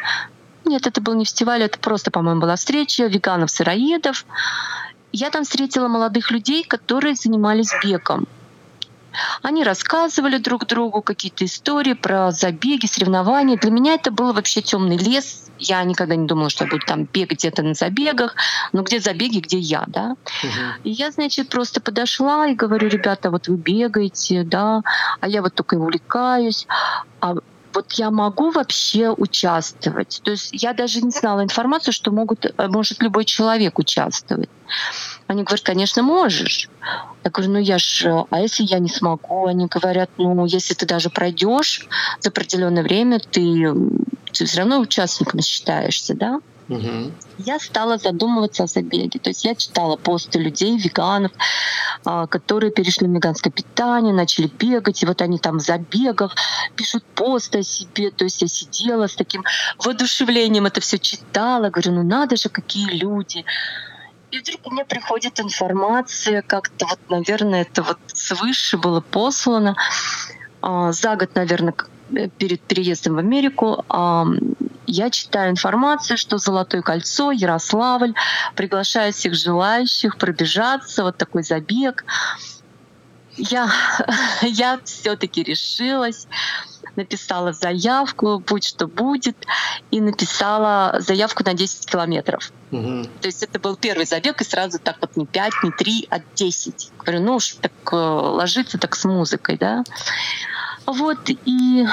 нет, 0.68 0.86
это 0.86 1.00
был 1.00 1.14
не 1.14 1.24
фестиваль, 1.24 1.62
это 1.62 1.78
просто, 1.78 2.10
по-моему, 2.10 2.42
была 2.42 2.56
встреча 2.56 3.06
веганов-сыроедов. 3.06 4.26
Я 5.12 5.30
там 5.30 5.44
встретила 5.44 5.88
молодых 5.88 6.30
людей, 6.30 6.62
которые 6.62 7.14
занимались 7.14 7.72
бегом. 7.82 8.26
Они 9.42 9.64
рассказывали 9.64 10.36
друг 10.36 10.66
другу 10.66 11.00
какие-то 11.00 11.46
истории 11.46 11.94
про 11.94 12.30
забеги, 12.30 12.86
соревнования. 12.86 13.56
Для 13.56 13.70
меня 13.70 13.94
это 13.94 14.10
был 14.10 14.32
вообще 14.34 14.60
темный 14.60 14.98
лес. 14.98 15.47
Я 15.58 15.82
никогда 15.84 16.16
не 16.16 16.26
думала, 16.26 16.50
что 16.50 16.64
я 16.64 16.70
буду 16.70 16.84
там 16.86 17.04
бегать 17.04 17.38
где-то 17.38 17.62
на 17.62 17.74
забегах. 17.74 18.34
Но 18.72 18.82
где 18.82 19.00
забеги, 19.00 19.40
где 19.40 19.58
я, 19.58 19.84
да? 19.86 20.16
Угу. 20.42 20.84
И 20.84 20.90
я, 20.90 21.10
значит, 21.10 21.48
просто 21.48 21.80
подошла 21.80 22.46
и 22.48 22.54
говорю, 22.54 22.88
ребята, 22.88 23.30
вот 23.30 23.48
вы 23.48 23.56
бегаете, 23.56 24.42
да, 24.44 24.82
а 25.20 25.28
я 25.28 25.42
вот 25.42 25.54
только 25.54 25.74
увлекаюсь. 25.74 26.66
А 27.20 27.34
вот 27.74 27.92
я 27.92 28.10
могу 28.10 28.50
вообще 28.50 29.10
участвовать. 29.10 30.20
То 30.24 30.32
есть 30.32 30.50
я 30.52 30.72
даже 30.72 31.00
не 31.00 31.10
знала 31.10 31.42
информацию, 31.42 31.92
что 31.92 32.10
могут, 32.10 32.44
э, 32.46 32.68
может 32.68 33.02
любой 33.02 33.24
человек 33.24 33.78
участвовать. 33.78 34.48
Они 35.26 35.42
говорят, 35.44 35.64
конечно, 35.64 36.02
можешь. 36.02 36.68
Я 37.24 37.30
говорю, 37.30 37.52
ну 37.52 37.58
я 37.58 37.78
ж, 37.78 38.06
э, 38.06 38.24
а 38.30 38.40
если 38.40 38.64
я 38.64 38.78
не 38.78 38.88
смогу? 38.88 39.46
Они 39.46 39.66
говорят, 39.66 40.10
ну 40.18 40.46
если 40.46 40.74
ты 40.74 40.86
даже 40.86 41.10
пройдешь 41.10 41.86
за 42.20 42.30
определенное 42.30 42.82
время, 42.82 43.20
ты, 43.20 43.72
ты 44.38 44.46
все 44.46 44.58
равно 44.58 44.78
участником 44.78 45.40
считаешься, 45.40 46.14
да? 46.14 46.40
Угу. 46.68 47.12
Я 47.38 47.58
стала 47.58 47.96
задумываться 47.96 48.64
о 48.64 48.66
забеге. 48.66 49.18
То 49.18 49.30
есть 49.30 49.44
я 49.44 49.54
читала 49.54 49.96
посты 49.96 50.38
людей, 50.38 50.76
веганов, 50.76 51.32
а, 52.04 52.26
которые 52.26 52.70
перешли 52.70 53.06
на 53.06 53.16
веганское 53.16 53.50
питание, 53.50 54.12
начали 54.12 54.46
бегать, 54.46 55.02
и 55.02 55.06
вот 55.06 55.22
они 55.22 55.38
там 55.38 55.58
в 55.58 55.62
забегах 55.62 56.34
пишут 56.76 57.04
посты 57.14 57.60
о 57.60 57.62
себе. 57.62 58.10
То 58.10 58.24
есть 58.24 58.42
я 58.42 58.48
сидела 58.48 59.06
с 59.06 59.14
таким 59.14 59.44
воодушевлением, 59.78 60.66
это 60.66 60.80
все 60.80 60.98
читала, 60.98 61.70
говорю, 61.70 61.92
ну 61.92 62.02
надо 62.02 62.36
же, 62.36 62.50
какие 62.50 62.90
люди. 62.90 63.44
И 64.30 64.38
вдруг 64.40 64.70
мне 64.70 64.84
приходит 64.84 65.40
информация, 65.40 66.42
как-то 66.42 66.84
вот, 66.86 67.00
наверное, 67.08 67.62
это 67.62 67.82
вот 67.82 67.98
свыше 68.12 68.76
было 68.76 69.00
послано. 69.00 69.74
А, 70.60 70.92
за 70.92 71.16
год, 71.16 71.34
наверное, 71.34 71.72
перед 72.38 72.60
переездом 72.60 73.14
в 73.14 73.18
Америку 73.18 73.84
я 74.88 75.10
читаю 75.10 75.50
информацию, 75.50 76.16
что 76.16 76.38
Золотое 76.38 76.80
кольцо, 76.80 77.30
Ярославль 77.30 78.14
приглашает 78.56 79.14
всех 79.14 79.34
желающих 79.34 80.16
пробежаться, 80.16 81.04
вот 81.04 81.18
такой 81.18 81.42
забег. 81.42 82.06
Я, 83.36 83.70
я 84.42 84.80
все-таки 84.82 85.42
решилась, 85.42 86.26
написала 86.96 87.52
заявку, 87.52 88.38
будь 88.38 88.64
что 88.64 88.86
будет, 88.86 89.36
и 89.90 90.00
написала 90.00 90.96
заявку 91.00 91.44
на 91.44 91.52
10 91.52 91.86
километров. 91.86 92.50
Угу. 92.70 93.04
То 93.20 93.28
есть 93.28 93.42
это 93.42 93.60
был 93.60 93.76
первый 93.76 94.06
забег, 94.06 94.40
и 94.40 94.44
сразу 94.44 94.78
так 94.78 94.96
вот 95.02 95.16
не 95.16 95.26
5, 95.26 95.52
не 95.64 95.70
3, 95.70 96.08
а 96.10 96.20
10. 96.34 96.92
Говорю, 96.98 97.20
ну 97.20 97.34
уж 97.36 97.56
так 97.60 97.72
э, 97.92 97.96
ложится 97.96 98.78
так 98.78 98.96
с 98.96 99.04
музыкой, 99.04 99.58
да. 99.58 99.84
Вот, 100.88 101.18
и 101.28 101.86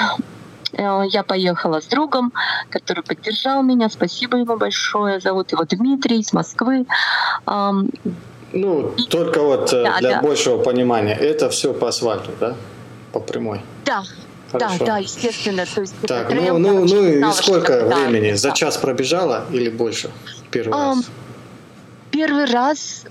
э, 0.72 1.02
я 1.10 1.22
поехала 1.22 1.80
с 1.80 1.86
другом, 1.86 2.32
который 2.70 3.02
поддержал 3.02 3.62
меня. 3.62 3.90
Спасибо 3.90 4.38
ему 4.38 4.56
большое. 4.56 5.20
Зовут 5.20 5.52
его 5.52 5.64
Дмитрий 5.64 6.20
из 6.20 6.32
Москвы. 6.32 6.86
Ну, 8.52 8.94
и... 8.96 9.02
только 9.02 9.42
вот 9.42 9.72
э, 9.74 9.84
да, 9.84 9.98
для 9.98 10.10
да. 10.14 10.22
большего 10.22 10.62
понимания, 10.62 11.14
это 11.14 11.50
все 11.50 11.74
по 11.74 11.88
асфальту, 11.88 12.30
да? 12.40 12.54
По 13.12 13.20
прямой. 13.20 13.60
Да, 13.84 14.02
Хорошо. 14.50 14.78
Да, 14.78 14.86
да, 14.86 14.98
естественно. 14.98 15.66
То 15.66 15.80
есть 15.82 15.94
так, 16.06 16.32
ну, 16.32 16.58
ну, 16.58 16.84
ну 16.86 17.04
и 17.06 17.32
сколько 17.32 17.84
времени? 17.84 18.30
Да. 18.30 18.36
За 18.36 18.52
час 18.52 18.78
пробежала 18.78 19.44
или 19.50 19.68
больше? 19.68 20.10
Первый 20.50 20.72
um, 20.72 20.94
раз? 20.94 21.04
Первый 22.10 22.44
раз, 22.46 23.04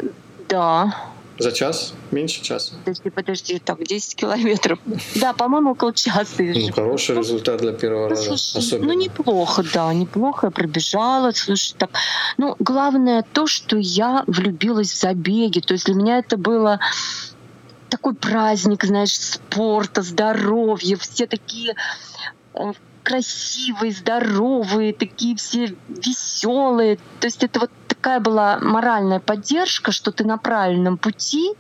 да. 0.49 0.95
За 1.37 1.51
час? 1.51 1.93
Меньше 2.11 2.41
часа? 2.41 2.73
Подожди, 2.85 3.09
подожди, 3.09 3.59
так, 3.59 3.83
10 3.83 4.15
километров. 4.15 4.79
Да, 5.15 5.33
по-моему, 5.33 5.71
около 5.71 5.93
часа. 5.93 6.23
Ну, 6.37 6.71
хороший 6.71 7.17
результат 7.17 7.59
для 7.61 7.73
первого 7.73 8.03
ну, 8.03 8.09
раза. 8.09 8.37
Слушай, 8.37 8.57
особенно. 8.59 8.93
Ну, 8.93 8.99
неплохо, 8.99 9.63
да, 9.73 9.93
неплохо. 9.93 10.47
Я 10.47 10.51
пробежала. 10.51 11.31
Слушай, 11.31 11.75
так, 11.77 11.89
ну, 12.37 12.55
главное 12.59 13.23
то, 13.33 13.47
что 13.47 13.77
я 13.77 14.23
влюбилась 14.27 14.93
в 14.93 14.99
забеги. 14.99 15.59
То 15.59 15.73
есть 15.73 15.85
для 15.85 15.95
меня 15.95 16.19
это 16.19 16.37
было 16.37 16.79
такой 17.89 18.13
праздник, 18.13 18.83
знаешь, 18.83 19.17
спорта, 19.17 20.01
здоровья. 20.01 20.97
Все 20.97 21.27
такие 21.27 21.75
э, 22.53 22.73
красивые, 23.05 23.91
здоровые, 23.93 24.91
такие 24.91 25.38
все 25.38 25.75
веселые. 25.88 26.97
То 27.19 27.27
есть 27.27 27.43
это 27.43 27.59
вот 27.62 27.71
такая 27.88 28.19
была 28.19 28.59
моральная 28.59 29.19
поддержка, 29.19 29.91
что 29.91 30.12
ты 30.12 30.25
на 30.25 30.38
правильном 30.38 30.97
пути, 30.97 31.51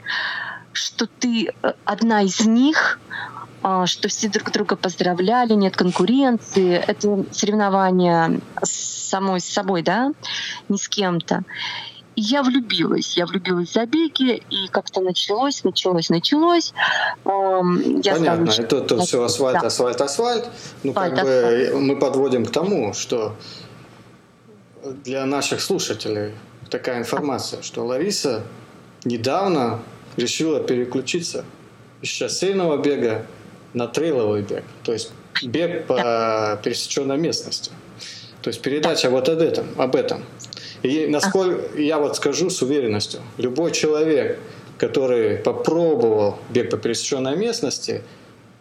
что 0.73 1.05
ты 1.05 1.53
э, 1.61 1.73
одна 1.85 2.23
из 2.23 2.41
них, 2.45 2.99
а, 3.61 3.85
что 3.85 4.09
все 4.09 4.27
друг 4.27 4.51
друга 4.51 4.75
поздравляли, 4.75 5.53
нет 5.53 5.77
конкуренции. 5.77 6.73
Это 6.75 7.23
соревнование 7.31 8.41
самой 8.63 9.39
с 9.39 9.45
собой, 9.45 9.83
да, 9.83 10.11
не 10.67 10.77
с 10.77 10.89
кем-то. 10.89 11.43
И 12.15 12.21
я 12.21 12.43
влюбилась. 12.43 13.17
Я 13.17 13.25
влюбилась 13.25 13.69
в 13.69 13.73
забеги, 13.73 14.41
и 14.49 14.67
как-то 14.71 15.01
началось, 15.01 15.63
началось, 15.63 16.09
началось. 16.09 16.73
Я 17.25 18.13
Понятно, 18.13 18.51
стала... 18.51 18.65
это, 18.65 18.77
это 18.77 18.99
все 18.99 19.23
асфальт, 19.23 19.61
да. 19.61 19.67
асфальт, 19.67 20.01
асфальт. 20.01 20.49
Ну, 20.83 20.91
асфальт, 20.91 21.15
как 21.15 21.23
асфальт. 21.23 21.73
бы 21.73 21.81
мы 21.81 21.95
подводим 21.97 22.45
к 22.45 22.51
тому, 22.51 22.93
что 22.93 23.35
для 25.03 25.25
наших 25.25 25.61
слушателей 25.61 26.33
такая 26.69 26.99
информация, 26.99 27.61
что 27.61 27.85
Лариса 27.85 28.43
недавно 29.03 29.79
решила 30.15 30.59
переключиться 30.61 31.43
из 32.01 32.09
шоссейного 32.09 32.77
бега 32.77 33.25
на 33.73 33.87
трейловый 33.87 34.41
бег, 34.41 34.63
то 34.83 34.93
есть 34.93 35.11
бег 35.43 35.85
по 35.85 36.59
пересеченной 36.63 37.17
местности. 37.17 37.71
То 38.41 38.49
есть 38.49 38.61
передача 38.61 39.09
вот 39.09 39.27
об 39.27 39.39
этом, 39.39 39.65
об 39.77 39.95
этом. 39.95 40.23
И 40.85 41.07
насколько 41.07 41.79
я 41.79 41.97
вот 41.97 42.15
скажу 42.15 42.51
с 42.51 42.61
уверенностью, 42.61 43.19
любой 43.37 43.71
человек, 43.71 44.37
который 44.77 45.37
попробовал 45.37 46.37
бег 46.51 46.69
по 46.69 46.77
пересеченной 46.77 47.35
местности, 47.35 48.03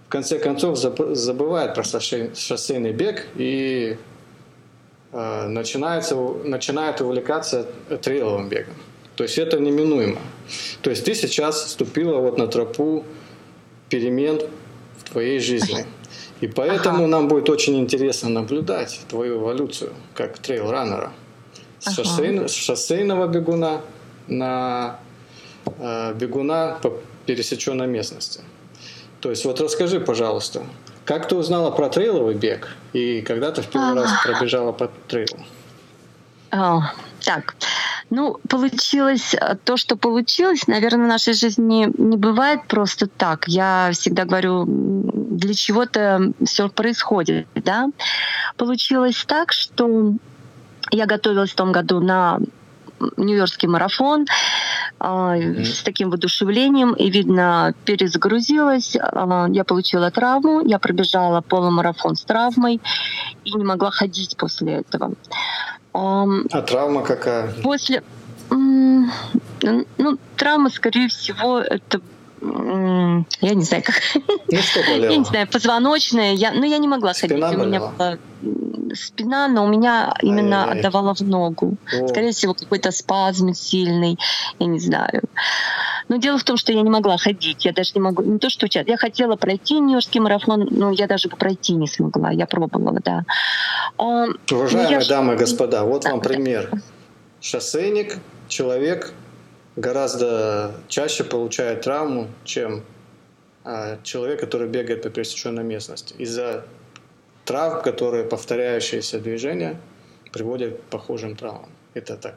в 0.07 0.09
конце 0.09 0.39
концов 0.39 0.79
забывает 0.79 1.75
про 1.75 1.85
шоссейный 1.85 2.93
бег 2.93 3.27
и 3.35 3.99
э, 5.13 5.47
начинается, 5.49 6.15
начинает 6.17 7.03
увлекаться 7.03 7.67
трейловым 8.01 8.49
бегом. 8.49 8.75
То 9.17 9.25
есть 9.25 9.37
это 9.37 9.61
неминуемо. 9.61 10.19
То 10.81 10.89
есть 10.89 11.05
ты 11.05 11.15
сейчас 11.15 11.65
вступила 11.65 12.21
вот 12.21 12.39
на 12.39 12.47
тропу 12.47 13.05
перемен 13.91 14.41
в 14.97 15.11
твоей 15.11 15.41
жизни. 15.41 15.85
И 16.41 16.47
поэтому 16.47 17.01
ага. 17.01 17.07
нам 17.07 17.29
будет 17.29 17.51
очень 17.51 17.79
интересно 17.79 18.31
наблюдать 18.31 19.01
твою 19.11 19.41
эволюцию 19.41 19.93
как 20.15 20.39
трейл-раннера 20.39 21.13
с, 21.85 21.95
шоссейн, 21.95 22.49
шоссейного 22.49 23.27
бегуна 23.27 23.81
на 24.27 24.99
э, 25.79 26.15
бегуна 26.15 26.79
по 26.83 26.93
пересеченной 27.27 27.87
местности. 27.87 28.41
То 29.21 29.31
есть 29.31 29.45
вот 29.45 29.61
расскажи, 29.61 30.01
пожалуйста, 30.01 30.63
как 31.05 31.29
ты 31.29 31.37
узнала 31.37 31.71
про 31.71 31.89
трейловый 31.89 32.35
бег 32.35 32.77
и 32.93 33.23
когда 33.23 33.53
ты 33.53 33.63
в 33.63 33.69
первый 33.69 33.93
а... 33.93 34.03
раз 34.03 34.13
пробежала 34.23 34.73
по 34.73 34.91
трейлу? 35.09 35.41
О, 36.51 36.83
так, 37.25 37.57
ну, 38.11 38.39
получилось 38.49 39.35
э, 39.35 39.57
то, 39.65 39.77
что 39.77 39.97
получилось. 39.97 40.67
Наверное, 40.67 41.07
в 41.07 41.09
нашей 41.09 41.35
жизни 41.35 41.91
не 41.99 42.17
бывает 42.17 42.61
просто 42.69 43.07
так. 43.07 43.49
Я 43.49 43.91
всегда 43.93 44.25
говорю, 44.25 44.65
для 44.67 45.55
чего-то 45.55 46.33
все 46.45 46.69
происходит, 46.69 47.49
да. 47.55 47.91
Получилось 48.57 49.25
так, 49.27 49.53
что 49.53 50.13
я 50.91 51.07
готовилась 51.07 51.51
в 51.51 51.55
том 51.55 51.73
году 51.73 52.01
на 52.01 52.41
Нью-Йоркский 53.17 53.69
марафон 53.69 54.27
mm-hmm. 55.01 55.65
с 55.65 55.83
таким 55.83 56.11
воодушевлением, 56.11 56.95
и, 56.95 57.11
видно, 57.11 57.75
перезагрузилась. 57.85 58.97
Э, 58.97 59.47
я 59.51 59.65
получила 59.65 60.11
травму, 60.11 60.65
я 60.65 60.79
пробежала 60.79 61.41
полумарафон 61.41 62.17
с 62.17 62.25
травмой 62.25 62.81
и 63.45 63.53
не 63.53 63.65
могла 63.65 63.91
ходить 63.91 64.37
после 64.37 64.75
этого. 64.75 65.13
А 65.93 66.63
травма 66.63 67.03
какая? 67.03 67.53
После... 67.63 68.03
Ну, 68.51 70.19
травма, 70.37 70.71
скорее 70.71 71.09
всего, 71.09 71.59
это 71.59 72.01
я 73.41 73.55
не 73.55 73.63
знаю, 73.63 73.83
как. 73.83 74.01
Ну, 74.15 74.59
что 74.59 74.81
болело? 74.81 75.13
Я 75.13 75.17
не 75.17 75.25
знаю, 75.25 75.49
позвоночная. 75.49 76.35
Я, 76.35 76.53
ну, 76.53 76.65
я 76.65 76.79
не 76.79 76.89
могла 76.89 77.15
Спина 77.15 77.49
ходить. 77.49 77.63
У 77.63 77.67
меня 77.67 77.81
была 77.81 78.19
спина, 78.95 79.49
но 79.49 79.65
у 79.65 79.69
меня 79.69 80.15
именно 80.23 80.63
Ай-яй-яй. 80.63 80.81
отдавала 80.81 81.15
в 81.15 81.21
ногу. 81.21 81.77
О. 81.93 82.09
Скорее 82.09 82.33
всего, 82.33 82.55
какой-то 82.55 82.91
спазм 82.91 83.55
сильный, 83.55 84.19
я 84.59 84.67
не 84.67 84.79
знаю. 84.79 85.23
Но 86.09 86.17
дело 86.17 86.39
в 86.39 86.45
том, 86.45 86.57
что 86.57 86.73
я 86.73 86.83
не 86.83 86.91
могла 86.91 87.17
ходить. 87.17 87.65
Я 87.65 87.73
даже 87.73 87.93
не 87.95 88.01
могу, 88.01 88.23
не 88.23 88.39
то 88.39 88.51
что 88.51 88.67
участвовать. 88.67 88.89
Я 88.89 88.97
хотела 88.97 89.37
пройти 89.37 89.81
Нью-Йоркский 89.81 90.21
марафон, 90.21 90.69
но 90.71 90.91
я 90.91 91.07
даже 91.07 91.29
пройти 91.29 91.73
не 91.73 91.87
смогла. 91.87 92.31
Я 92.31 92.47
пробовала, 92.47 93.01
да. 93.03 93.25
А, 93.97 94.27
Уважаемые 94.51 95.01
я... 95.01 95.09
дамы 95.09 95.35
и 95.35 95.37
господа, 95.37 95.85
вот 95.85 96.05
вам 96.05 96.21
пример. 96.21 96.71
Шоссейник, 97.41 98.19
человек 98.49 99.15
гораздо 99.77 100.75
чаще 100.89 101.25
получает 101.25 101.83
травму, 101.83 102.29
чем 102.45 102.83
а, 103.65 103.99
человек, 104.03 104.41
который 104.41 104.69
бегает 104.69 105.03
по 105.03 105.11
пересеченной 105.11 105.65
местности. 105.65 106.15
Из-за 106.19 106.65
травм, 107.45 107.83
которые 107.83 108.25
повторяющиеся 108.25 109.19
движения 109.19 109.81
приводят 110.33 110.77
к 110.77 110.81
похожим 110.91 111.37
травмам. 111.37 111.71
Это 111.95 112.17
так, 112.17 112.35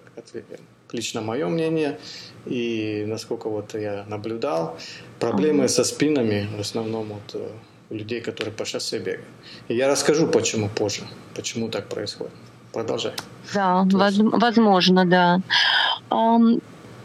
лично 0.92 1.22
мое 1.22 1.48
мнение. 1.48 2.00
И 2.46 3.04
насколько 3.08 3.50
вот 3.50 3.74
я 3.74 4.06
наблюдал, 4.08 4.78
проблемы 5.20 5.68
со 5.68 5.84
спинами 5.84 6.48
в 6.56 6.60
основном 6.60 7.08
вот 7.08 7.36
э, 7.36 7.50
у 7.90 7.96
людей, 7.96 8.22
которые 8.22 8.54
по 8.54 8.66
шоссе 8.66 9.00
бегают. 9.00 9.26
И 9.68 9.76
я 9.76 9.88
расскажу, 9.88 10.28
почему 10.28 10.70
позже, 10.70 11.02
почему 11.36 11.70
так 11.70 11.88
происходит. 11.88 12.34
Продолжай. 12.72 13.14
Да, 13.54 13.84
возможно, 13.92 15.06
да. 15.06 15.42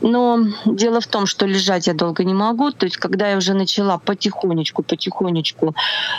Но 0.02 0.40
дело 0.66 1.00
в 1.00 1.06
том, 1.06 1.26
что 1.26 1.46
лежать 1.46 1.86
я 1.86 1.94
долго 1.94 2.24
не 2.24 2.34
могу. 2.34 2.70
То 2.72 2.86
есть, 2.86 2.96
когда 2.96 3.30
я 3.30 3.36
уже 3.36 3.54
начала 3.54 3.98
потихонечку, 3.98 4.82
потихонечку 4.82 5.74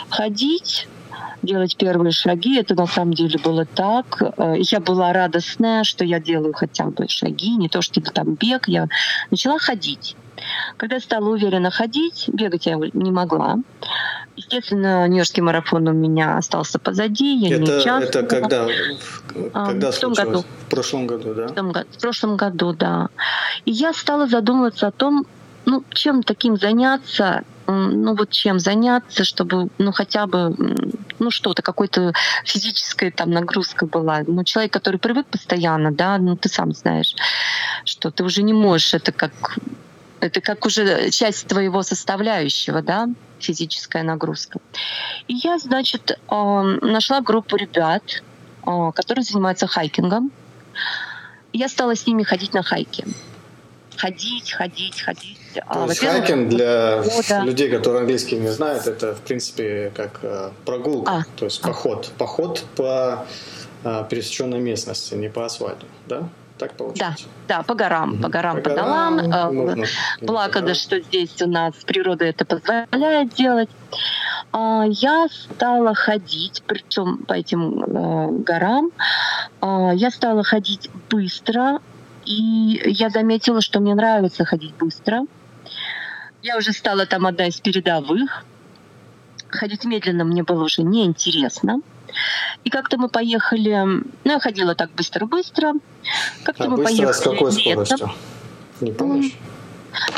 ходить, 0.08 0.88
делать 1.42 1.76
первые 1.76 2.12
шаги. 2.12 2.58
Это 2.58 2.74
на 2.74 2.86
самом 2.86 3.14
деле 3.14 3.38
было 3.38 3.64
так. 3.66 4.22
Э, 4.36 4.54
я 4.58 4.80
была 4.80 5.12
радостная, 5.12 5.84
что 5.84 6.04
я 6.04 6.18
делаю 6.18 6.54
хотя 6.54 6.86
бы 6.86 7.06
шаги, 7.08 7.56
не 7.56 7.68
то 7.68 7.82
что 7.82 8.00
там 8.00 8.34
бег. 8.34 8.68
Я 8.68 8.88
начала 9.30 9.58
ходить. 9.58 10.16
Когда 10.76 11.00
стала 11.00 11.28
уверенно 11.28 11.70
ходить, 11.70 12.28
бегать 12.32 12.66
я 12.66 12.76
не 12.76 13.10
могла. 13.10 13.58
Естественно, 14.36 15.06
Нью-Йоркский 15.06 15.42
марафон 15.42 15.86
у 15.88 15.92
меня 15.92 16.36
остался 16.36 16.78
позади. 16.78 17.36
Я 17.36 17.56
это, 17.56 17.78
не 17.78 18.04
это 18.04 18.22
когда, 18.24 18.66
а, 19.52 19.66
когда 19.66 19.90
в 19.92 19.98
том 19.98 20.12
году. 20.12 20.44
В 20.66 20.70
прошлом 20.70 21.06
году, 21.06 21.34
да? 21.34 21.46
В, 21.46 21.52
том, 21.52 21.72
в 21.72 22.00
прошлом 22.00 22.36
году, 22.36 22.72
да. 22.72 23.08
И 23.64 23.70
я 23.70 23.92
стала 23.92 24.26
задумываться 24.26 24.88
о 24.88 24.90
том, 24.90 25.26
ну, 25.66 25.84
чем 25.90 26.22
таким 26.22 26.56
заняться, 26.56 27.44
ну 27.66 28.14
вот 28.14 28.30
чем 28.30 28.58
заняться, 28.58 29.24
чтобы, 29.24 29.68
ну 29.78 29.92
хотя 29.92 30.26
бы, 30.26 30.54
ну 31.18 31.30
что-то, 31.30 31.62
какой-то 31.62 32.12
физическая 32.44 33.10
там 33.10 33.30
нагрузка 33.30 33.86
была. 33.86 34.22
Ну 34.26 34.44
человек, 34.44 34.72
который 34.72 34.98
привык 34.98 35.26
постоянно, 35.26 35.92
да, 35.92 36.18
ну 36.18 36.36
ты 36.36 36.48
сам 36.48 36.72
знаешь, 36.72 37.14
что 37.84 38.10
ты 38.10 38.24
уже 38.24 38.42
не 38.42 38.52
можешь, 38.52 38.94
это 38.94 39.12
как 39.12 39.58
это 40.20 40.40
как 40.40 40.64
уже 40.66 41.10
часть 41.10 41.46
твоего 41.46 41.82
составляющего, 41.82 42.82
да, 42.82 43.08
физическая 43.38 44.02
нагрузка. 44.02 44.60
И 45.28 45.34
я, 45.34 45.58
значит, 45.58 46.18
нашла 46.30 47.20
группу 47.20 47.56
ребят, 47.56 48.22
которые 48.94 49.24
занимаются 49.24 49.66
хайкингом. 49.66 50.32
Я 51.52 51.68
стала 51.68 51.94
с 51.94 52.06
ними 52.06 52.22
ходить 52.22 52.54
на 52.54 52.62
хайки. 52.62 53.04
Ходить, 53.96 54.52
ходить, 54.52 55.00
ходить. 55.00 55.38
То 55.72 55.86
есть 55.86 56.00
хайкинг 56.00 56.48
для 56.48 57.02
года. 57.02 57.42
людей, 57.44 57.70
которые 57.70 58.00
английский 58.00 58.36
не 58.36 58.48
знают, 58.48 58.86
это 58.86 59.14
в 59.14 59.20
принципе 59.20 59.92
как 59.94 60.18
э, 60.22 60.50
прогулка, 60.64 61.12
а, 61.12 61.24
то 61.36 61.44
есть 61.44 61.60
а. 61.62 61.68
поход. 61.68 62.10
Поход 62.18 62.64
по 62.74 63.24
э, 63.84 64.04
пересеченной 64.10 64.58
местности, 64.58 65.14
не 65.14 65.28
по 65.28 65.44
асфальту, 65.44 65.86
да? 66.08 66.28
Так 66.58 66.72
получается? 66.74 67.26
Да, 67.48 67.58
да, 67.58 67.62
по 67.62 67.74
горам, 67.74 68.20
по 68.20 68.28
горам, 68.28 68.56
по, 68.58 68.70
по 68.70 68.76
долам. 68.76 69.14
Можно, 69.16 69.86
Благо, 70.20 70.60
да, 70.60 70.74
что 70.74 71.00
здесь 71.00 71.42
у 71.42 71.48
нас 71.48 71.74
природа 71.84 72.24
это 72.24 72.44
позволяет 72.44 73.34
делать. 73.34 73.68
А, 74.52 74.84
я 74.86 75.26
стала 75.30 75.94
ходить, 75.94 76.62
причем 76.66 77.18
по 77.18 77.32
этим 77.32 77.82
э, 77.82 78.28
горам, 78.44 78.92
а, 79.60 79.92
я 79.94 80.10
стала 80.12 80.44
ходить 80.44 80.90
быстро, 81.10 81.80
и 82.24 82.80
я 82.86 83.10
заметила, 83.10 83.60
что 83.60 83.80
мне 83.80 83.94
нравится 83.94 84.44
ходить 84.44 84.74
быстро. 84.76 85.22
Я 86.42 86.56
уже 86.56 86.72
стала 86.72 87.04
там 87.06 87.26
одна 87.26 87.48
из 87.48 87.60
передовых. 87.60 88.44
Ходить 89.48 89.84
медленно 89.84 90.24
мне 90.24 90.42
было 90.44 90.64
уже 90.64 90.82
неинтересно. 90.82 91.80
И 92.64 92.70
как-то 92.70 92.98
мы 92.98 93.08
поехали, 93.08 93.84
ну, 93.84 94.04
я 94.24 94.40
ходила 94.40 94.74
так 94.74 94.90
быстро-быстро. 94.92 95.74
Как-то 96.44 96.64
а 96.64 96.68
мы 96.68 96.76
быстро 96.76 96.92
поехали. 96.92 97.12
с 97.12 97.20
какой 97.20 97.52
скоростью? 97.52 98.10
Не 98.80 98.92
помнишь? 98.92 99.32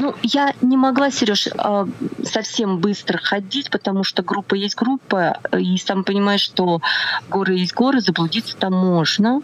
Ну, 0.01 0.15
я 0.23 0.55
не 0.63 0.77
могла, 0.77 1.11
Сереж, 1.11 1.49
а, 1.59 1.87
совсем 2.25 2.79
быстро 2.79 3.19
ходить, 3.19 3.71
потому 3.71 4.05
что 4.05 4.23
группа 4.23 4.55
есть 4.55 4.75
группа, 4.75 5.39
и 5.57 5.77
сам 5.77 6.05
понимаешь, 6.05 6.41
что 6.41 6.81
горы 7.29 7.57
есть 7.57 7.75
горы, 7.75 8.01
заблудиться 8.01 8.57
там 8.57 8.73
можно. 8.73 9.43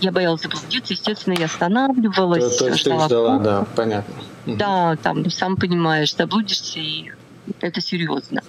Я 0.00 0.12
боялась 0.12 0.42
заблудиться, 0.42 0.92
естественно, 0.92 1.34
я 1.38 1.46
останавливалась. 1.46 2.56
То, 2.58 2.64
то 2.66 2.70
есть 2.70 2.84
ты 2.84 3.00
ждала, 3.00 3.38
да, 3.38 3.66
понятно. 3.74 4.14
Да, 4.46 4.96
там, 5.02 5.28
сам 5.30 5.56
понимаешь, 5.56 6.14
заблудишься, 6.14 6.78
и 6.80 7.12
это 7.60 7.80
серьезно. 7.80 8.42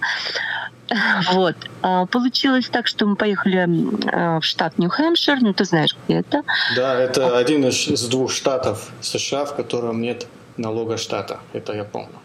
Вот. 1.32 1.56
А, 1.80 2.06
получилось 2.06 2.68
так, 2.68 2.86
что 2.86 3.06
мы 3.06 3.16
поехали 3.16 3.66
а, 4.12 4.40
в 4.40 4.44
штат 4.44 4.78
Нью-Хэмпшир, 4.78 5.40
ну 5.40 5.52
ты 5.54 5.64
знаешь, 5.64 5.96
где 6.04 6.18
это. 6.18 6.42
Да, 6.76 6.94
это 6.94 7.38
один 7.38 7.64
из 7.64 8.08
двух 8.08 8.30
штатов 8.30 8.90
США, 9.00 9.44
в 9.44 9.56
котором 9.56 10.02
нет 10.02 10.26
налога 10.56 10.96
штата. 10.96 11.40
Это 11.52 11.72
я 11.72 11.84
помню. 11.84 12.18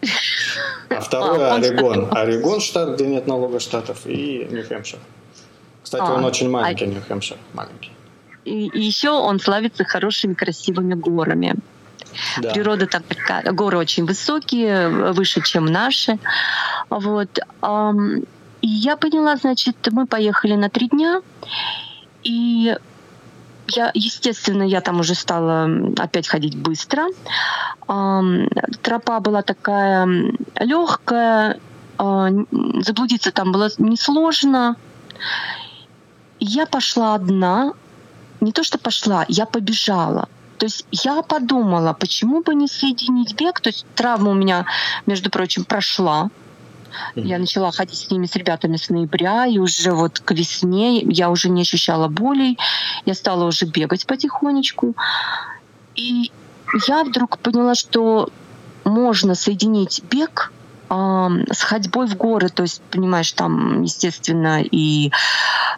А 0.90 1.00
второй 1.00 1.44
а, 1.44 1.54
Орегон. 1.54 2.08
Орегон 2.10 2.60
штат, 2.60 2.94
где 2.94 3.06
нет 3.06 3.26
налога 3.26 3.60
штатов, 3.60 4.06
и 4.06 4.46
Нью-Хэмпшир. 4.50 4.98
Кстати, 5.82 6.02
а, 6.02 6.14
он 6.14 6.24
очень 6.24 6.50
маленький, 6.50 6.84
а... 6.84 6.88
Нью-Хэмпшир, 6.88 7.36
маленький. 7.54 7.92
И, 8.44 8.66
и 8.66 8.80
еще 8.80 9.10
он 9.10 9.40
славится 9.40 9.84
хорошими, 9.84 10.34
красивыми 10.34 10.94
горами. 10.94 11.54
Да. 12.38 12.50
Природа 12.50 12.86
там 12.86 13.02
такая, 13.02 13.52
горы 13.52 13.78
очень 13.78 14.04
высокие, 14.04 15.12
выше, 15.12 15.42
чем 15.42 15.66
наши. 15.66 16.18
Вот. 16.90 17.38
И 18.60 18.66
я 18.66 18.96
поняла, 18.96 19.36
значит, 19.36 19.76
мы 19.90 20.06
поехали 20.06 20.54
на 20.54 20.68
три 20.68 20.88
дня, 20.88 21.20
и 22.24 22.76
я, 23.68 23.90
естественно, 23.94 24.62
я 24.62 24.80
там 24.80 25.00
уже 25.00 25.14
стала 25.14 25.68
опять 25.98 26.26
ходить 26.26 26.56
быстро. 26.56 27.06
Тропа 28.82 29.20
была 29.20 29.42
такая 29.42 30.08
легкая, 30.58 31.60
а, 31.98 32.28
заблудиться 32.80 33.32
там 33.32 33.52
было 33.52 33.70
несложно. 33.78 34.76
Я 36.40 36.66
пошла 36.66 37.14
одна, 37.14 37.72
не 38.40 38.52
то 38.52 38.62
что 38.62 38.78
пошла, 38.78 39.24
я 39.28 39.46
побежала. 39.46 40.28
То 40.58 40.66
есть 40.66 40.86
я 40.90 41.22
подумала, 41.22 41.92
почему 41.92 42.42
бы 42.42 42.54
не 42.54 42.68
соединить 42.68 43.34
бег, 43.34 43.60
то 43.60 43.68
есть 43.68 43.86
травма 43.94 44.30
у 44.30 44.34
меня, 44.34 44.66
между 45.06 45.30
прочим, 45.30 45.64
прошла, 45.64 46.30
я 47.14 47.38
начала 47.38 47.70
ходить 47.70 47.98
с 47.98 48.10
ними, 48.10 48.26
с 48.26 48.34
ребятами 48.34 48.76
с 48.76 48.88
ноября, 48.88 49.46
и 49.46 49.58
уже 49.58 49.92
вот 49.92 50.20
к 50.20 50.32
весне 50.32 51.00
я 51.00 51.30
уже 51.30 51.48
не 51.48 51.62
ощущала 51.62 52.08
болей, 52.08 52.58
я 53.04 53.14
стала 53.14 53.44
уже 53.44 53.66
бегать 53.66 54.06
потихонечку. 54.06 54.96
И 55.94 56.32
я 56.88 57.04
вдруг 57.04 57.38
поняла, 57.38 57.74
что 57.74 58.30
можно 58.84 59.34
соединить 59.34 60.02
бег 60.10 60.52
с 60.90 61.62
ходьбой 61.62 62.06
в 62.06 62.16
горы, 62.16 62.48
то 62.48 62.62
есть, 62.62 62.80
понимаешь, 62.90 63.32
там, 63.32 63.82
естественно, 63.82 64.62
и 64.62 65.10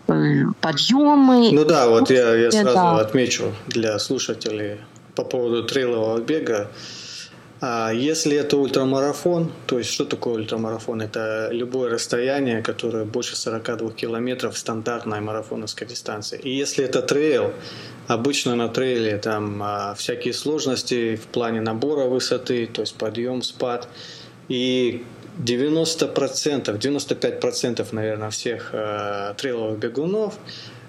э, 0.08 0.12
подъемы. 0.60 1.50
Ну 1.52 1.64
да, 1.64 1.88
вот 1.88 2.10
я, 2.10 2.34
я 2.36 2.50
сразу 2.50 2.74
да. 2.74 3.00
отмечу 3.00 3.52
для 3.66 3.98
слушателей 3.98 4.78
по 5.14 5.24
поводу 5.24 5.64
трейлового 5.64 6.20
бега. 6.20 6.70
А 7.62 7.92
если 7.92 8.36
это 8.36 8.56
ультрамарафон, 8.56 9.52
то 9.66 9.78
есть 9.78 9.90
что 9.90 10.06
такое 10.06 10.34
ультрамарафон? 10.34 11.02
Это 11.02 11.50
любое 11.52 11.90
расстояние, 11.90 12.62
которое 12.62 13.04
больше 13.04 13.36
42 13.36 13.90
километров, 13.90 14.56
стандартная 14.56 15.20
марафоновская 15.20 15.86
дистанция. 15.86 16.38
И 16.38 16.48
если 16.48 16.86
это 16.86 17.02
трейл, 17.02 17.52
обычно 18.06 18.54
на 18.56 18.68
трейле 18.68 19.18
там 19.18 19.62
а, 19.62 19.94
всякие 19.94 20.32
сложности 20.32 21.16
в 21.16 21.26
плане 21.26 21.60
набора 21.60 22.06
высоты, 22.06 22.66
то 22.66 22.80
есть 22.80 22.94
подъем, 22.94 23.42
спад. 23.42 23.88
И 24.50 25.04
90%, 25.38 26.78
95% 26.78 27.86
наверное, 27.92 28.30
всех 28.30 28.70
э, 28.72 29.34
трейловых 29.38 29.78
бегунов 29.78 30.34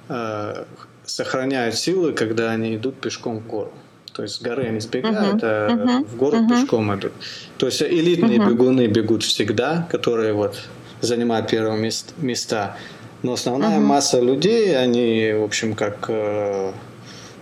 э, 0.10 0.66
сохраняют 1.06 1.76
силы, 1.76 2.14
когда 2.14 2.52
они 2.52 2.76
идут 2.76 3.00
пешком 3.00 3.40
в 3.40 3.48
гору. 3.48 3.72
То 4.14 4.24
есть 4.24 4.36
с 4.36 4.42
горы 4.42 4.64
они 4.64 4.80
сбегают, 4.80 5.42
uh-huh. 5.42 5.42
а 5.44 5.70
uh-huh. 5.70 6.06
в 6.06 6.18
город 6.18 6.42
uh-huh. 6.42 6.50
пешком 6.50 6.94
идут. 6.94 7.14
То 7.58 7.68
есть 7.68 7.82
элитные 7.82 8.40
uh-huh. 8.40 8.50
бегуны 8.50 8.88
бегут 8.88 9.24
всегда, 9.24 9.88
которые 9.90 10.34
вот 10.34 10.60
занимают 11.00 11.50
первые 11.50 11.78
мест, 11.78 12.14
места. 12.18 12.76
Но 13.22 13.34
основная 13.34 13.78
uh-huh. 13.78 13.86
масса 13.86 14.20
людей, 14.20 14.76
они, 14.78 15.34
в 15.34 15.44
общем, 15.44 15.76
как, 15.76 16.06
э, 16.10 16.72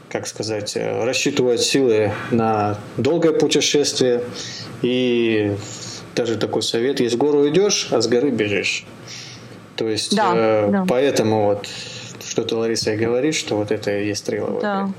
как 0.10 0.28
сказать, 0.28 0.76
э, 0.76 1.06
рассчитывают 1.06 1.62
силы 1.62 2.12
на 2.30 2.78
долгое 2.98 3.32
путешествие. 3.32 4.22
И 4.82 5.56
даже 6.20 6.36
такой 6.36 6.64
совет, 6.64 7.00
есть 7.00 7.16
гору 7.16 7.48
идешь, 7.48 7.88
а 7.92 8.02
с 8.02 8.08
горы 8.08 8.30
бежишь. 8.30 8.86
То 9.78 9.88
есть 9.88 10.14
да, 10.16 10.34
э, 10.36 10.70
да. 10.70 10.86
поэтому 10.88 11.46
вот 11.46 11.68
что 12.28 12.44
ты, 12.44 12.56
Лариса, 12.56 12.92
и 12.92 12.98
говоришь, 12.98 13.36
что 13.36 13.56
вот 13.56 13.72
это 13.72 13.98
и 13.98 14.08
есть 14.08 14.26
трейловый 14.26 14.62
Да. 14.62 14.90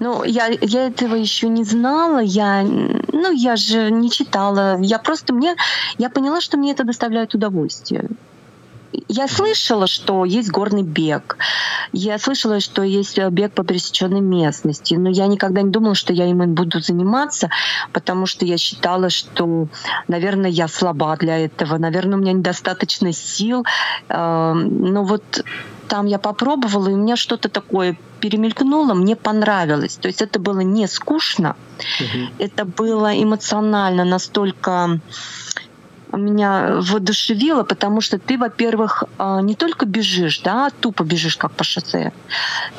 Ну, 0.00 0.24
я, 0.24 0.46
я 0.46 0.86
этого 0.86 1.14
еще 1.14 1.48
не 1.48 1.64
знала, 1.64 2.20
я, 2.20 2.62
ну, 2.62 3.30
я 3.30 3.56
же 3.56 3.90
не 3.90 4.10
читала, 4.10 4.78
я 4.80 4.98
просто 4.98 5.34
мне, 5.34 5.54
я 5.98 6.08
поняла, 6.08 6.40
что 6.40 6.56
мне 6.56 6.72
это 6.72 6.84
доставляет 6.84 7.34
удовольствие. 7.34 8.08
Я 9.08 9.28
слышала, 9.28 9.86
что 9.86 10.24
есть 10.24 10.50
горный 10.50 10.82
бег, 10.82 11.36
я 11.92 12.18
слышала, 12.18 12.60
что 12.60 12.82
есть 12.82 13.18
э, 13.18 13.28
бег 13.30 13.52
по 13.52 13.64
пересеченной 13.64 14.20
местности, 14.20 14.94
но 14.94 15.10
я 15.10 15.26
никогда 15.26 15.62
не 15.62 15.70
думала, 15.70 15.94
что 15.94 16.12
я 16.12 16.26
им 16.26 16.54
буду 16.54 16.80
заниматься, 16.80 17.50
потому 17.92 18.26
что 18.26 18.44
я 18.46 18.56
считала, 18.58 19.10
что, 19.10 19.68
наверное, 20.08 20.50
я 20.50 20.68
слаба 20.68 21.16
для 21.16 21.38
этого, 21.38 21.78
наверное, 21.78 22.16
у 22.18 22.20
меня 22.20 22.32
недостаточно 22.32 23.12
сил. 23.12 23.64
Э, 24.08 24.52
Но 24.54 25.04
вот 25.04 25.44
там 25.88 26.06
я 26.06 26.18
попробовала, 26.18 26.88
и 26.88 26.92
у 26.92 26.96
меня 26.98 27.16
что-то 27.16 27.48
такое 27.48 27.96
перемелькнуло, 28.20 28.94
мне 28.94 29.16
понравилось. 29.16 29.96
То 29.96 30.08
есть 30.08 30.22
это 30.22 30.38
было 30.38 30.60
не 30.60 30.86
скучно, 30.88 31.56
Мгм. 32.00 32.30
это 32.38 32.64
было 32.64 33.22
эмоционально 33.22 34.04
настолько 34.04 35.00
меня 36.16 36.76
воодушевило, 36.80 37.62
потому 37.64 38.00
что 38.00 38.18
ты, 38.18 38.38
во-первых, 38.38 39.04
а, 39.18 39.40
не 39.40 39.54
только 39.54 39.86
бежишь, 39.86 40.40
да, 40.40 40.70
тупо 40.80 41.02
бежишь 41.04 41.36
как 41.36 41.52
по 41.52 41.64
шоссе, 41.64 42.12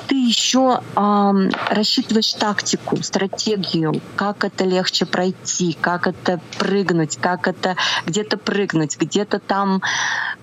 ты 0.08 0.16
еще 0.16 0.80
ам, 0.96 1.50
рассчитываешь 1.70 2.34
тактику, 2.34 3.02
стратегию, 3.04 4.02
как 4.16 4.44
это 4.44 4.66
легче 4.66 5.06
пройти, 5.06 5.78
как 5.80 6.08
это 6.08 6.40
прыгнуть, 6.58 7.18
как 7.18 7.48
это 7.48 7.76
где-то 8.06 8.38
прыгнуть, 8.38 8.98
где-то 9.00 9.40
там, 9.40 9.82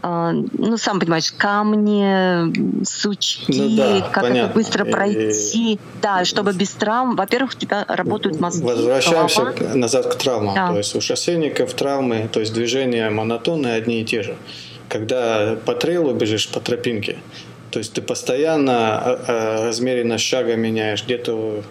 а, 0.02 0.32
ну 0.32 0.76
сам 0.76 1.00
понимаешь, 1.00 1.32
камни, 1.36 2.84
сучки, 2.84 3.52
Ну 3.52 3.76
да, 3.76 4.00
как 4.10 4.22
понятно. 4.24 4.46
это 4.46 4.54
быстро 4.54 4.84
И- 4.84 4.90
пройти, 4.90 5.80
да, 6.02 6.24
чтобы 6.24 6.52
без 6.52 6.70
травм. 6.70 7.16
Во-первых, 7.16 7.52
у 7.54 7.58
тебя 7.58 7.84
работают 7.88 8.40
мозги, 8.40 8.64
Возвращаемся 8.64 9.42
голова. 9.44 9.74
назад 9.74 10.06
к 10.06 10.18
травмам. 10.18 10.54
Да. 10.54 10.68
То 10.68 10.78
есть 10.78 10.94
у 10.94 11.00
шоссейников 11.00 11.74
травмы, 11.74 12.28
то 12.32 12.40
есть 12.40 12.52
движения 12.76 13.10
монотонные 13.10 13.74
одни 13.74 14.02
и 14.02 14.04
те 14.04 14.22
же. 14.22 14.36
Когда 14.88 15.56
по 15.64 15.74
трейлу 15.74 16.12
бежишь 16.14 16.48
по 16.48 16.60
тропинке, 16.60 17.16
то 17.70 17.78
есть 17.78 17.94
ты 17.94 18.02
постоянно 18.02 18.98
а, 18.98 19.24
а, 19.26 19.66
размеренность 19.66 20.24
шага 20.24 20.56
меняешь, 20.56 21.04
где-то 21.04 21.62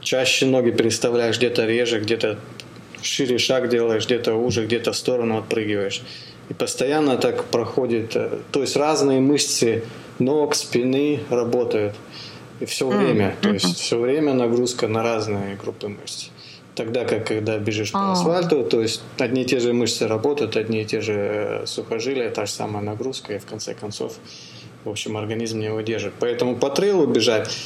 чаще 0.00 0.46
ноги 0.46 0.70
переставляешь, 0.70 1.36
где-то 1.36 1.66
реже, 1.66 2.00
где-то 2.00 2.38
шире 3.02 3.38
шаг 3.38 3.68
делаешь, 3.68 4.06
где-то 4.06 4.34
уже, 4.34 4.64
где-то 4.64 4.92
в 4.92 4.96
сторону 4.96 5.38
отпрыгиваешь. 5.38 6.02
И 6.48 6.54
постоянно 6.54 7.16
так 7.16 7.44
проходит. 7.46 8.16
э, 8.16 8.38
То 8.52 8.60
есть 8.60 8.76
разные 8.76 9.20
мышцы 9.20 9.82
ног, 10.18 10.54
спины 10.54 11.20
работают. 11.30 11.94
И 12.60 12.66
все 12.66 12.86
время. 12.88 13.34
То 13.40 13.48
мгм. 13.48 13.54
есть 13.54 13.78
все 13.78 13.98
время 13.98 14.32
нагрузка 14.32 14.88
на 14.88 15.02
разные 15.02 15.56
группы 15.56 15.88
мышц. 15.88 16.28
Тогда 16.74 17.04
как 17.04 17.28
когда 17.28 17.58
бежишь 17.58 17.92
по 17.92 18.00
А. 18.00 18.12
асфальту, 18.12 18.64
то 18.64 18.80
есть 18.80 19.02
одни 19.18 19.42
и 19.42 19.44
те 19.44 19.60
же 19.60 19.72
мышцы 19.72 20.08
работают, 20.08 20.56
одни 20.56 20.82
и 20.82 20.84
те 20.84 21.00
же 21.00 21.12
э, 21.14 21.66
сухожилия, 21.66 22.30
та 22.30 22.46
же 22.46 22.52
самая 22.52 22.82
нагрузка, 22.82 23.34
и 23.34 23.38
в 23.38 23.46
конце 23.46 23.74
концов, 23.74 24.14
в 24.84 24.90
общем, 24.90 25.16
организм 25.16 25.60
не 25.60 25.70
выдержит. 25.70 26.14
Поэтому 26.18 26.56
по 26.56 26.70
трейлу 26.70 27.06
бежать, 27.06 27.56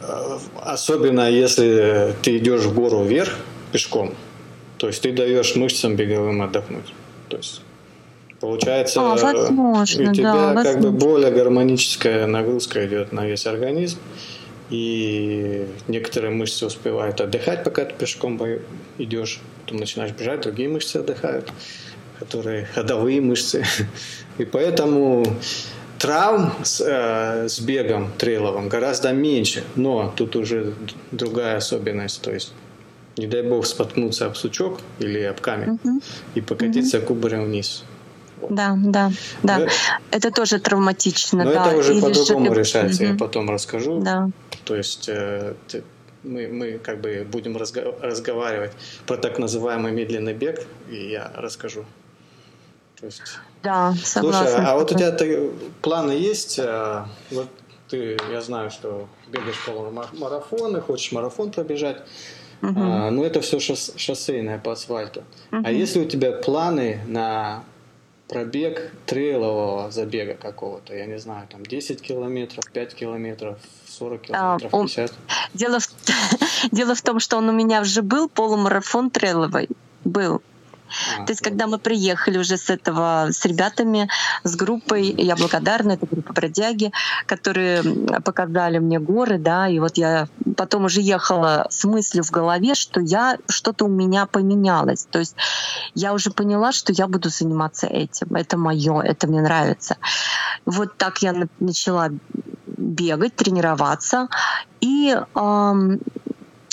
э, 0.00 0.38
особенно 0.62 1.30
если 1.30 2.14
ты 2.22 2.38
идешь 2.38 2.62
в 2.62 2.74
гору 2.74 3.04
вверх 3.04 3.36
пешком, 3.70 4.14
то 4.78 4.88
есть 4.88 5.02
ты 5.02 5.12
даешь 5.12 5.54
мышцам 5.54 5.94
беговым 5.94 6.42
отдохнуть. 6.42 6.92
То 7.28 7.36
есть 7.36 7.62
получается, 8.40 9.00
А, 9.00 9.16
возможно, 9.16 10.10
у 10.10 10.12
тебя 10.12 10.52
да, 10.54 10.62
как 10.62 10.80
бы 10.80 10.90
более 10.90 11.30
гармоническая 11.30 12.26
нагрузка 12.26 12.84
идет 12.84 13.12
на 13.12 13.26
весь 13.26 13.46
организм, 13.46 13.98
и 14.74 15.66
некоторые 15.86 16.32
мышцы 16.32 16.66
успевают 16.66 17.20
отдыхать, 17.20 17.62
пока 17.62 17.84
ты 17.84 17.94
пешком 17.94 18.40
идешь, 18.98 19.40
потом 19.60 19.78
начинаешь 19.78 20.12
бежать, 20.12 20.40
другие 20.40 20.68
мышцы 20.68 20.96
отдыхают, 20.96 21.52
которые 22.18 22.66
ходовые 22.66 23.20
мышцы. 23.20 23.64
И 24.38 24.44
поэтому 24.44 25.24
травм 26.00 26.52
с, 26.64 26.80
э, 26.80 27.48
с 27.48 27.60
бегом 27.60 28.10
трейловым 28.18 28.68
гораздо 28.68 29.12
меньше, 29.12 29.62
но 29.76 30.12
тут 30.16 30.34
уже 30.34 30.74
другая 31.12 31.56
особенность, 31.58 32.20
то 32.22 32.32
есть 32.32 32.52
не 33.16 33.28
дай 33.28 33.42
бог 33.42 33.66
споткнуться 33.66 34.26
об 34.26 34.34
сучок 34.34 34.80
или 34.98 35.20
об 35.20 35.40
камень 35.40 35.78
Мгм. 35.84 36.02
и 36.34 36.40
покатиться 36.40 37.00
кубарем 37.00 37.44
вниз. 37.44 37.84
Да, 38.50 38.74
да, 38.76 39.10
да. 39.42 39.58
Но- 39.58 39.66
Это 40.10 40.30
тоже 40.30 40.58
травматично, 40.58 41.44
Но 41.44 41.52
да. 41.52 41.66
это 41.68 41.76
уже 41.78 42.00
по-другому 42.00 42.48
ты- 42.52 42.60
решается, 42.60 43.02
я 43.04 43.08
Мгм. 43.10 43.18
потом 43.18 43.50
расскажу. 43.50 44.00
Да. 44.00 44.28
То 44.64 44.76
есть 44.76 45.08
э, 45.08 45.54
ты- 45.68 45.82
мы, 46.22 46.48
мы 46.48 46.78
как 46.78 47.00
бы 47.00 47.26
будем 47.30 47.56
разго- 47.56 47.94
разговаривать 48.00 48.72
про 49.06 49.16
так 49.16 49.38
называемый 49.38 49.92
медленный 49.92 50.32
бег, 50.34 50.66
и 50.90 51.10
я 51.10 51.30
расскажу. 51.36 51.84
То 53.00 53.06
есть, 53.06 53.22
Да, 53.62 53.94
согласна. 54.02 54.46
слушай, 54.48 54.64
а 54.66 54.74
вот 54.76 54.90
у 54.92 54.94
тебя 54.94 55.10
ты- 55.10 55.50
планы 55.82 56.12
есть? 56.12 56.58
э, 56.58 57.04
Вот 57.30 57.48
ты, 57.90 58.16
я 58.32 58.40
знаю, 58.40 58.70
что 58.70 59.06
бегаешь 59.30 59.62
полумарафоны, 59.66 60.80
хочешь 60.80 61.12
марафон 61.12 61.50
пробежать, 61.50 61.98
Мгм. 62.62 62.80
а, 62.82 63.10
но 63.10 63.24
это 63.24 63.40
все 63.42 63.58
шоссейное 63.60 64.58
по 64.58 64.72
асфальту. 64.72 65.22
А 65.50 65.56
Мгм. 65.56 65.66
если 65.68 66.00
у 66.00 66.04
тебя 66.06 66.32
планы 66.32 67.00
на 67.06 67.62
пробег 68.34 68.90
трейлового 69.06 69.90
забега 69.90 70.34
какого-то, 70.34 70.94
я 70.94 71.06
не 71.06 71.18
знаю, 71.18 71.46
там 71.48 71.62
10 71.62 72.02
километров, 72.02 72.64
5 72.72 72.94
километров, 72.94 73.58
40 73.86 74.22
километров, 74.22 74.74
он- 74.74 74.86
50? 74.86 75.12
Дело 75.54 75.78
в, 75.78 75.88
дело 76.72 76.94
в 76.94 77.02
том, 77.02 77.20
что 77.20 77.36
он 77.36 77.48
у 77.48 77.52
меня 77.52 77.80
уже 77.80 78.02
был, 78.02 78.28
полумарафон 78.28 79.10
трейловый. 79.10 79.68
Был. 80.04 80.42
А, 81.18 81.24
То 81.26 81.32
есть, 81.32 81.42
когда 81.42 81.66
мы 81.66 81.78
приехали 81.78 82.38
уже 82.38 82.56
с 82.56 82.70
этого, 82.70 83.28
с 83.30 83.44
ребятами, 83.44 84.08
с 84.42 84.56
группой, 84.56 85.04
я 85.06 85.36
благодарна, 85.36 85.92
это 85.92 86.06
группа 86.06 86.32
бродяги, 86.32 86.92
которые 87.26 87.82
показали 88.24 88.78
мне 88.78 88.98
горы, 88.98 89.38
да, 89.38 89.68
и 89.68 89.78
вот 89.78 89.96
я 89.96 90.28
потом 90.56 90.84
уже 90.84 91.00
ехала 91.00 91.66
с 91.70 91.84
мыслью 91.84 92.24
в 92.24 92.30
голове, 92.30 92.74
что 92.74 93.00
я, 93.00 93.38
что-то 93.48 93.86
у 93.86 93.88
меня 93.88 94.26
поменялось. 94.26 95.06
То 95.10 95.18
есть 95.18 95.36
я 95.94 96.12
уже 96.12 96.30
поняла, 96.30 96.72
что 96.72 96.92
я 96.92 97.06
буду 97.06 97.28
заниматься 97.28 97.86
этим. 97.86 98.34
Это 98.34 98.56
мое, 98.56 99.00
это 99.00 99.26
мне 99.26 99.40
нравится. 99.40 99.96
Вот 100.66 100.96
так 100.96 101.22
я 101.22 101.32
на- 101.32 101.48
начала 101.60 102.10
бегать, 102.66 103.36
тренироваться. 103.36 104.28
И 104.80 105.16
ам, 105.34 105.98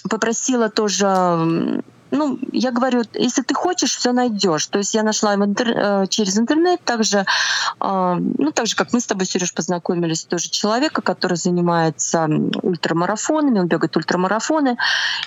попросила 0.09 0.69
тоже 0.69 1.81
ну, 2.11 2.37
я 2.51 2.71
говорю, 2.71 3.03
если 3.13 3.41
ты 3.41 3.53
хочешь, 3.53 3.95
все 3.95 4.11
найдешь. 4.11 4.67
То 4.67 4.79
есть 4.79 4.93
я 4.93 5.03
нашла 5.03 5.35
интер- 5.35 6.03
э, 6.03 6.07
через 6.07 6.37
интернет 6.37 6.83
также, 6.83 7.25
э, 7.79 8.15
ну, 8.37 8.51
так 8.51 8.67
же, 8.67 8.75
как 8.75 8.93
мы 8.93 8.99
с 8.99 9.05
тобой, 9.05 9.25
Сереж, 9.25 9.53
познакомились, 9.53 10.25
тоже 10.25 10.49
человека, 10.49 11.01
который 11.01 11.37
занимается 11.37 12.27
ультрамарафонами, 12.61 13.59
он 13.59 13.67
бегает 13.67 13.95
ультрамарафоны. 13.95 14.77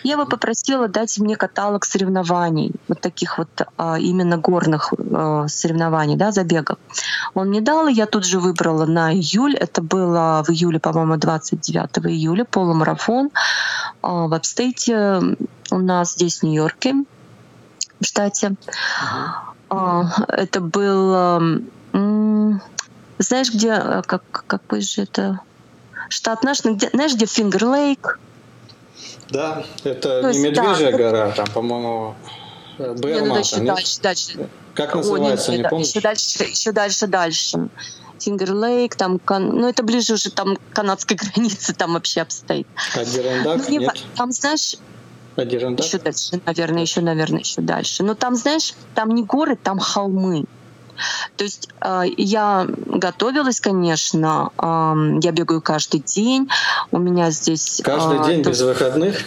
Я 0.03 0.13
его 0.13 0.27
попросила 0.27 0.89
дать 0.89 1.19
мне 1.19 1.37
каталог 1.37 1.85
соревнований, 1.85 2.73
вот 2.89 3.01
таких 3.01 3.39
вот 3.39 3.49
а, 3.77 3.99
именно 3.99 4.37
горных 4.37 4.93
э, 4.97 5.47
соревнований, 5.49 6.17
да, 6.17 6.33
забегов. 6.33 6.79
Он 7.35 7.49
мне 7.49 7.61
дал, 7.61 7.89
и 7.89 7.93
я 7.93 8.07
тут 8.07 8.27
же 8.27 8.39
выбрала 8.39 8.85
на 8.85 9.13
июль. 9.13 9.57
Это 9.57 9.83
было 9.83 10.45
в 10.47 10.51
июле, 10.51 10.79
по-моему, 10.79 11.17
29 11.17 11.99
июля, 12.07 12.45
полумарафон 12.45 13.31
а, 14.03 14.27
в 14.27 14.35
upstate 14.35 15.24
е 15.24 15.37
у 15.71 15.79
нас 15.79 16.13
здесь, 16.13 16.41
в 16.41 16.43
Нью-Йорке, 16.45 16.74
в 18.01 18.05
штате. 18.05 18.55
А, 19.71 20.05
Это 20.29 20.61
был... 20.61 21.61
Знаешь, 23.19 23.53
где... 23.55 23.71
э, 23.71 24.03
Как, 24.07 24.23
какой 24.47 24.81
же 24.81 25.03
это... 25.03 25.41
Штат 26.09 26.43
наш, 26.43 26.65
ну, 26.65 26.75
где, 26.75 26.91
знаешь, 26.91 27.15
где 27.15 27.27
Finger 27.27 27.65
Lake? 27.65 28.19
Да, 29.31 29.65
это 29.85 30.21
То 30.21 30.31
не 30.33 30.39
есть, 30.39 30.41
Медвежья 30.41 30.91
да. 30.91 30.99
гора, 30.99 31.31
там, 31.31 31.47
по-моему, 31.47 32.15
еще 32.79 33.25
Mountain, 33.25 33.65
нет? 33.65 33.75
дальше, 33.75 34.01
дальше. 34.03 34.49
Как 34.75 34.95
О, 34.95 34.99
называется, 34.99 35.53
не, 35.57 35.67
помнишь? 35.67 35.89
Еще 35.89 36.01
дальше, 36.01 36.45
еще 36.45 36.73
дальше, 36.73 37.07
дальше. 37.07 37.69
Finger 38.21 38.53
Lake, 38.53 38.97
там, 38.97 39.21
ну 39.29 39.69
это 39.69 39.83
ближе 39.83 40.15
уже 40.15 40.31
там 40.31 40.57
к 40.57 40.61
канадской 40.75 41.17
границе, 41.35 41.73
там 41.73 41.95
вообще 41.95 42.21
обстоит. 42.21 42.67
Адирандак, 42.95 43.59
Ну, 43.59 43.69
не 43.71 43.79
нет? 43.79 44.05
там, 44.17 44.31
знаешь, 44.33 44.77
Адирандак? 45.37 45.85
еще 45.87 45.99
дальше, 45.99 46.41
наверное, 46.47 46.83
еще, 46.83 47.01
наверное, 47.01 47.41
еще 47.41 47.61
дальше. 47.61 48.03
Но 48.03 48.15
там, 48.15 48.35
знаешь, 48.37 48.75
там 48.95 49.11
не 49.11 49.23
горы, 49.25 49.57
там 49.57 49.79
холмы. 49.79 50.45
То 51.37 51.43
есть 51.45 51.69
э, 51.81 52.03
я 52.17 52.67
готовилась, 52.69 53.59
конечно, 53.61 54.51
ам, 54.57 55.19
я 55.19 55.33
бегаю 55.33 55.61
каждый 55.61 56.01
день. 56.01 56.49
У 56.93 56.99
меня 56.99 57.31
здесь 57.33 57.81
Каждый 57.85 58.21
а, 58.21 58.25
день 58.25 58.43
то- 58.45 58.51
без 58.51 58.61
выходных? 58.63 59.21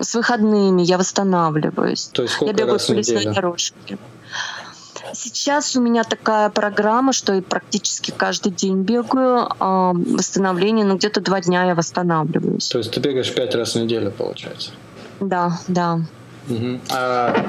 с 0.00 0.14
выходными 0.14 0.82
я 0.82 0.98
восстанавливаюсь. 0.98 2.10
То 2.12 2.22
есть 2.22 2.34
Я 2.34 2.36
сколько 2.36 2.52
бегаю 2.54 2.72
раз 2.74 2.88
в 2.88 2.94
неделю? 2.94 3.32
дорожке. 3.32 3.96
Сейчас 5.24 5.74
у 5.74 5.80
меня 5.80 6.04
такая 6.04 6.50
программа, 6.50 7.14
что 7.14 7.32
я 7.32 7.40
практически 7.40 8.10
каждый 8.10 8.52
день 8.52 8.82
бегаю. 8.82 9.48
А 9.58 9.92
восстановление, 9.94 10.84
ну 10.84 10.96
где-то 10.96 11.22
два 11.22 11.40
дня 11.40 11.64
я 11.64 11.74
восстанавливаюсь. 11.74 12.68
То 12.68 12.76
есть 12.76 12.90
ты 12.90 13.00
бегаешь 13.00 13.32
пять 13.32 13.54
раз 13.54 13.74
в 13.74 13.78
неделю, 13.80 14.10
получается? 14.10 14.72
Да, 15.20 15.58
да. 15.66 16.00
Угу. 16.50 16.80
А 16.90 17.48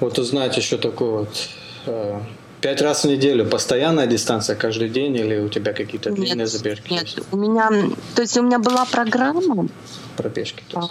вот 0.00 0.18
узнать 0.18 0.54
еще 0.58 0.76
такой 0.76 1.08
вот 1.08 1.48
э, 1.86 2.20
Пять 2.60 2.82
раз 2.82 3.04
в 3.04 3.08
неделю 3.08 3.46
постоянная 3.46 4.06
дистанция 4.06 4.54
каждый 4.54 4.90
день 4.90 5.16
или 5.16 5.38
у 5.38 5.48
тебя 5.48 5.72
какие-то 5.72 6.10
длинные 6.10 6.34
нет, 6.34 6.48
забежки? 6.48 6.92
Нет, 6.92 7.02
есть? 7.02 7.18
у 7.30 7.36
меня, 7.38 7.70
то 8.14 8.20
есть 8.20 8.36
у 8.36 8.42
меня 8.42 8.58
была 8.58 8.84
программа. 8.84 9.68
Пробежки. 10.16 10.62
То 10.68 10.80
есть. 10.80 10.90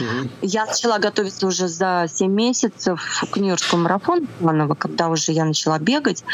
Угу. 0.00 0.30
Я 0.42 0.66
начала 0.66 0.98
готовиться 0.98 1.46
уже 1.46 1.68
за 1.68 2.06
7 2.08 2.32
месяцев 2.32 3.24
к 3.30 3.36
Нью-Йоркскому 3.36 3.82
марафону 3.82 4.26
планово, 4.40 4.74
когда 4.74 5.08
уже 5.08 5.32
я 5.32 5.44
начала 5.44 5.78
бегать. 5.78 6.24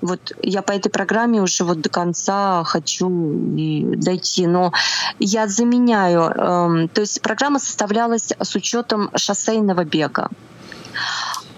Вот 0.00 0.32
я 0.42 0.62
по 0.62 0.72
этой 0.72 0.90
программе 0.90 1.40
уже 1.40 1.64
вот 1.64 1.80
до 1.80 1.88
конца 1.88 2.64
хочу 2.64 3.08
дойти. 3.10 4.46
Но 4.46 4.72
я 5.18 5.46
заменяю, 5.46 6.22
эм, 6.22 6.88
то 6.88 7.02
есть 7.02 7.20
программа 7.22 7.58
составлялась 7.58 8.32
с 8.38 8.54
учетом 8.54 9.10
шоссейного 9.14 9.84
бега. 9.84 10.28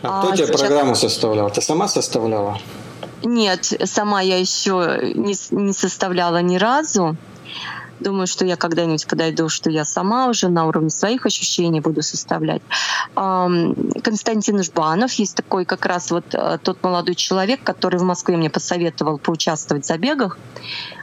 А 0.03 0.21
кто 0.21 0.33
а, 0.33 0.37
тебе 0.37 0.47
сейчас... 0.47 0.61
программу 0.61 0.95
составлял? 0.95 1.51
Ты 1.51 1.61
сама 1.61 1.89
составляла? 1.89 2.59
Нет, 3.23 3.73
сама 3.85 4.21
я 4.21 4.39
еще 4.39 5.13
не, 5.15 5.35
не 5.51 5.73
составляла 5.73 6.43
ни 6.43 6.57
разу. 6.57 7.17
Думаю, 8.01 8.27
что 8.27 8.45
я 8.45 8.57
когда-нибудь 8.57 9.07
подойду, 9.07 9.49
что 9.49 9.71
я 9.71 9.85
сама 9.85 10.27
уже 10.29 10.49
на 10.49 10.67
уровне 10.67 10.91
своих 10.91 11.27
ощущений 11.27 11.81
буду 11.81 12.03
составлять. 12.03 12.63
Константин 13.15 14.63
Жбанов 14.63 15.13
есть 15.13 15.37
такой 15.37 15.65
как 15.65 15.87
раз 15.87 16.11
вот 16.11 16.25
э, 16.35 16.59
тот 16.63 16.83
молодой 16.83 17.15
человек, 17.15 17.63
который 17.63 17.99
в 17.99 18.03
Москве 18.03 18.37
мне 18.37 18.51
посоветовал 18.51 19.19
поучаствовать 19.19 19.85
в 19.85 19.87
забегах. 19.87 20.39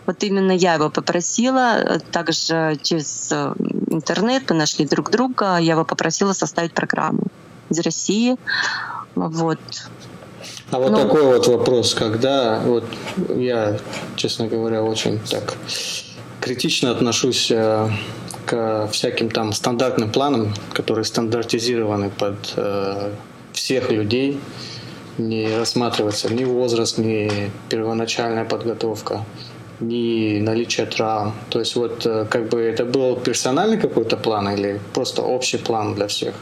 Вот 0.05 0.23
именно 0.23 0.51
я 0.51 0.75
его 0.75 0.89
попросила, 0.89 1.77
э, 1.77 1.99
также 1.99 2.77
через 2.81 3.31
э, 3.31 3.53
интернет 3.87 4.49
мы 4.49 4.55
нашли 4.55 4.85
друг 4.85 5.09
друга, 5.11 5.57
я 5.57 5.73
его 5.73 5.85
попросила 5.85 6.33
составить 6.33 6.73
программу 6.73 7.23
из 7.69 7.79
России. 7.79 8.35
Вот. 9.15 9.59
А 10.71 10.79
вот 10.79 10.91
ну, 10.91 10.97
такой 10.97 11.23
вот 11.23 11.47
вопрос, 11.47 11.93
когда 11.93 12.59
вот 12.59 12.85
я, 13.35 13.77
честно 14.15 14.47
говоря, 14.47 14.83
очень 14.83 15.19
так 15.19 15.57
критично 16.41 16.91
отношусь 16.91 17.51
э, 17.51 17.89
к 18.45 18.89
всяким 18.91 19.29
там 19.29 19.53
стандартным 19.53 20.11
планам, 20.11 20.53
которые 20.73 21.05
стандартизированы 21.05 22.09
под 22.09 22.53
э, 22.57 23.11
всех 23.53 23.91
людей. 23.91 24.39
Не 25.17 25.57
рассматривается 25.57 26.33
ни 26.33 26.43
возраст, 26.43 26.97
ни 26.97 27.51
первоначальная 27.69 28.45
подготовка, 28.45 29.23
ни 29.79 30.39
наличие 30.39 30.87
травм. 30.87 31.33
То 31.49 31.59
есть 31.59 31.75
вот 31.75 32.05
э, 32.05 32.25
как 32.29 32.49
бы 32.49 32.59
это 32.59 32.85
был 32.85 33.15
персональный 33.15 33.77
какой-то 33.77 34.17
план 34.17 34.49
или 34.49 34.79
просто 34.93 35.21
общий 35.21 35.57
план 35.57 35.95
для 35.95 36.07
всех? 36.07 36.33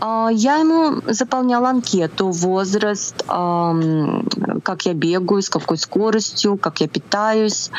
А, 0.00 0.28
я 0.30 0.56
ему 0.56 1.02
заполняла 1.06 1.70
анкету, 1.70 2.30
возраст, 2.30 3.24
как 3.26 4.86
я 4.86 4.94
бегаю, 4.94 5.40
с 5.42 5.48
какой 5.48 5.78
скоростью, 5.78 6.56
как 6.56 6.80
я 6.80 6.88
питаюсь. 6.88 7.70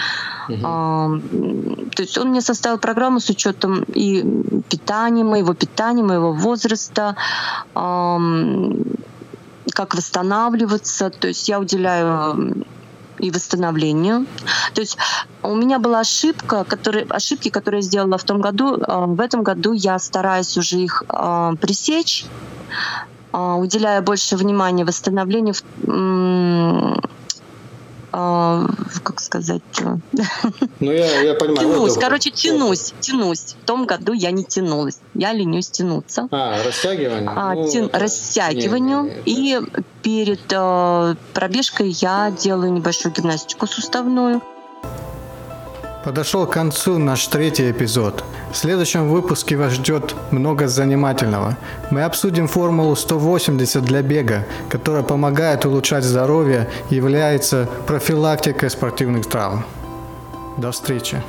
Угу. 0.49 0.61
То 0.61 2.01
есть 2.01 2.17
он 2.17 2.29
мне 2.29 2.41
составил 2.41 2.79
программу 2.79 3.19
с 3.19 3.29
учетом 3.29 3.83
и 3.83 4.23
питания, 4.69 5.23
моего 5.23 5.53
питания, 5.53 6.03
моего 6.03 6.31
возраста, 6.31 7.15
как 9.73 9.93
восстанавливаться. 9.93 11.09
То 11.09 11.27
есть 11.27 11.49
я 11.49 11.59
уделяю 11.59 12.65
и 13.19 13.31
восстановлению. 13.31 14.25
То 14.73 14.81
есть 14.81 14.97
у 15.43 15.55
меня 15.55 15.79
была 15.79 16.01
ошибка, 16.01 16.63
которые, 16.63 17.05
ошибки, 17.09 17.49
которые 17.49 17.79
я 17.79 17.83
сделала 17.83 18.17
в 18.17 18.23
том 18.23 18.41
году. 18.41 18.77
А, 18.81 19.05
в 19.05 19.19
этом 19.19 19.43
году 19.43 19.73
я 19.73 19.99
стараюсь 19.99 20.57
уже 20.57 20.77
их 20.77 21.03
а, 21.09 21.55
пресечь, 21.55 22.25
а, 23.31 23.55
уделяя 23.55 24.01
больше 24.01 24.35
внимания 24.37 24.85
восстановлению 24.85 25.55
как 29.07 29.21
сказать... 29.21 29.61
Ну, 30.79 30.91
я, 30.91 31.21
я 31.21 31.33
понимаю. 31.33 31.59
Тянусь, 31.59 31.91
вот, 31.93 32.01
короче, 32.01 32.29
тянусь, 32.29 32.93
тянусь. 32.99 33.55
В 33.61 33.65
том 33.65 33.85
году 33.85 34.11
я 34.11 34.31
не 34.31 34.43
тянулась. 34.43 34.99
Я 35.13 35.31
ленюсь 35.31 35.69
тянуться. 35.69 36.27
А, 36.31 36.61
растягивание? 36.63 37.31
А, 37.33 37.53
ну, 37.53 37.69
тя... 37.69 37.87
Растягиванию. 37.93 39.03
Не, 39.25 39.33
не, 39.33 39.41
не, 39.41 39.59
и 39.59 39.61
перед 40.03 40.51
э, 40.51 41.15
пробежкой 41.33 41.89
я 41.89 42.31
делаю 42.31 42.73
небольшую 42.73 43.13
гимнастику 43.13 43.65
суставную. 43.65 44.41
Подошел 46.03 46.45
к 46.45 46.51
концу 46.51 46.97
наш 46.97 47.25
третий 47.27 47.71
эпизод. 47.71 48.23
В 48.51 48.55
следующем 48.55 49.09
выпуске 49.09 49.57
вас 49.57 49.73
ждет 49.73 50.15
много 50.31 50.67
занимательного. 50.67 51.57
Мы 51.91 52.03
обсудим 52.03 52.47
формулу 52.47 52.95
180 52.95 53.83
для 53.83 54.01
бега, 54.01 54.45
которая 54.69 55.03
помогает 55.03 55.65
улучшать 55.65 56.03
здоровье 56.03 56.69
и 56.89 56.95
является 56.95 57.67
профилактикой 57.85 58.69
спортивных 58.69 59.27
травм. 59.27 59.65
До 60.57 60.71
встречи! 60.71 61.21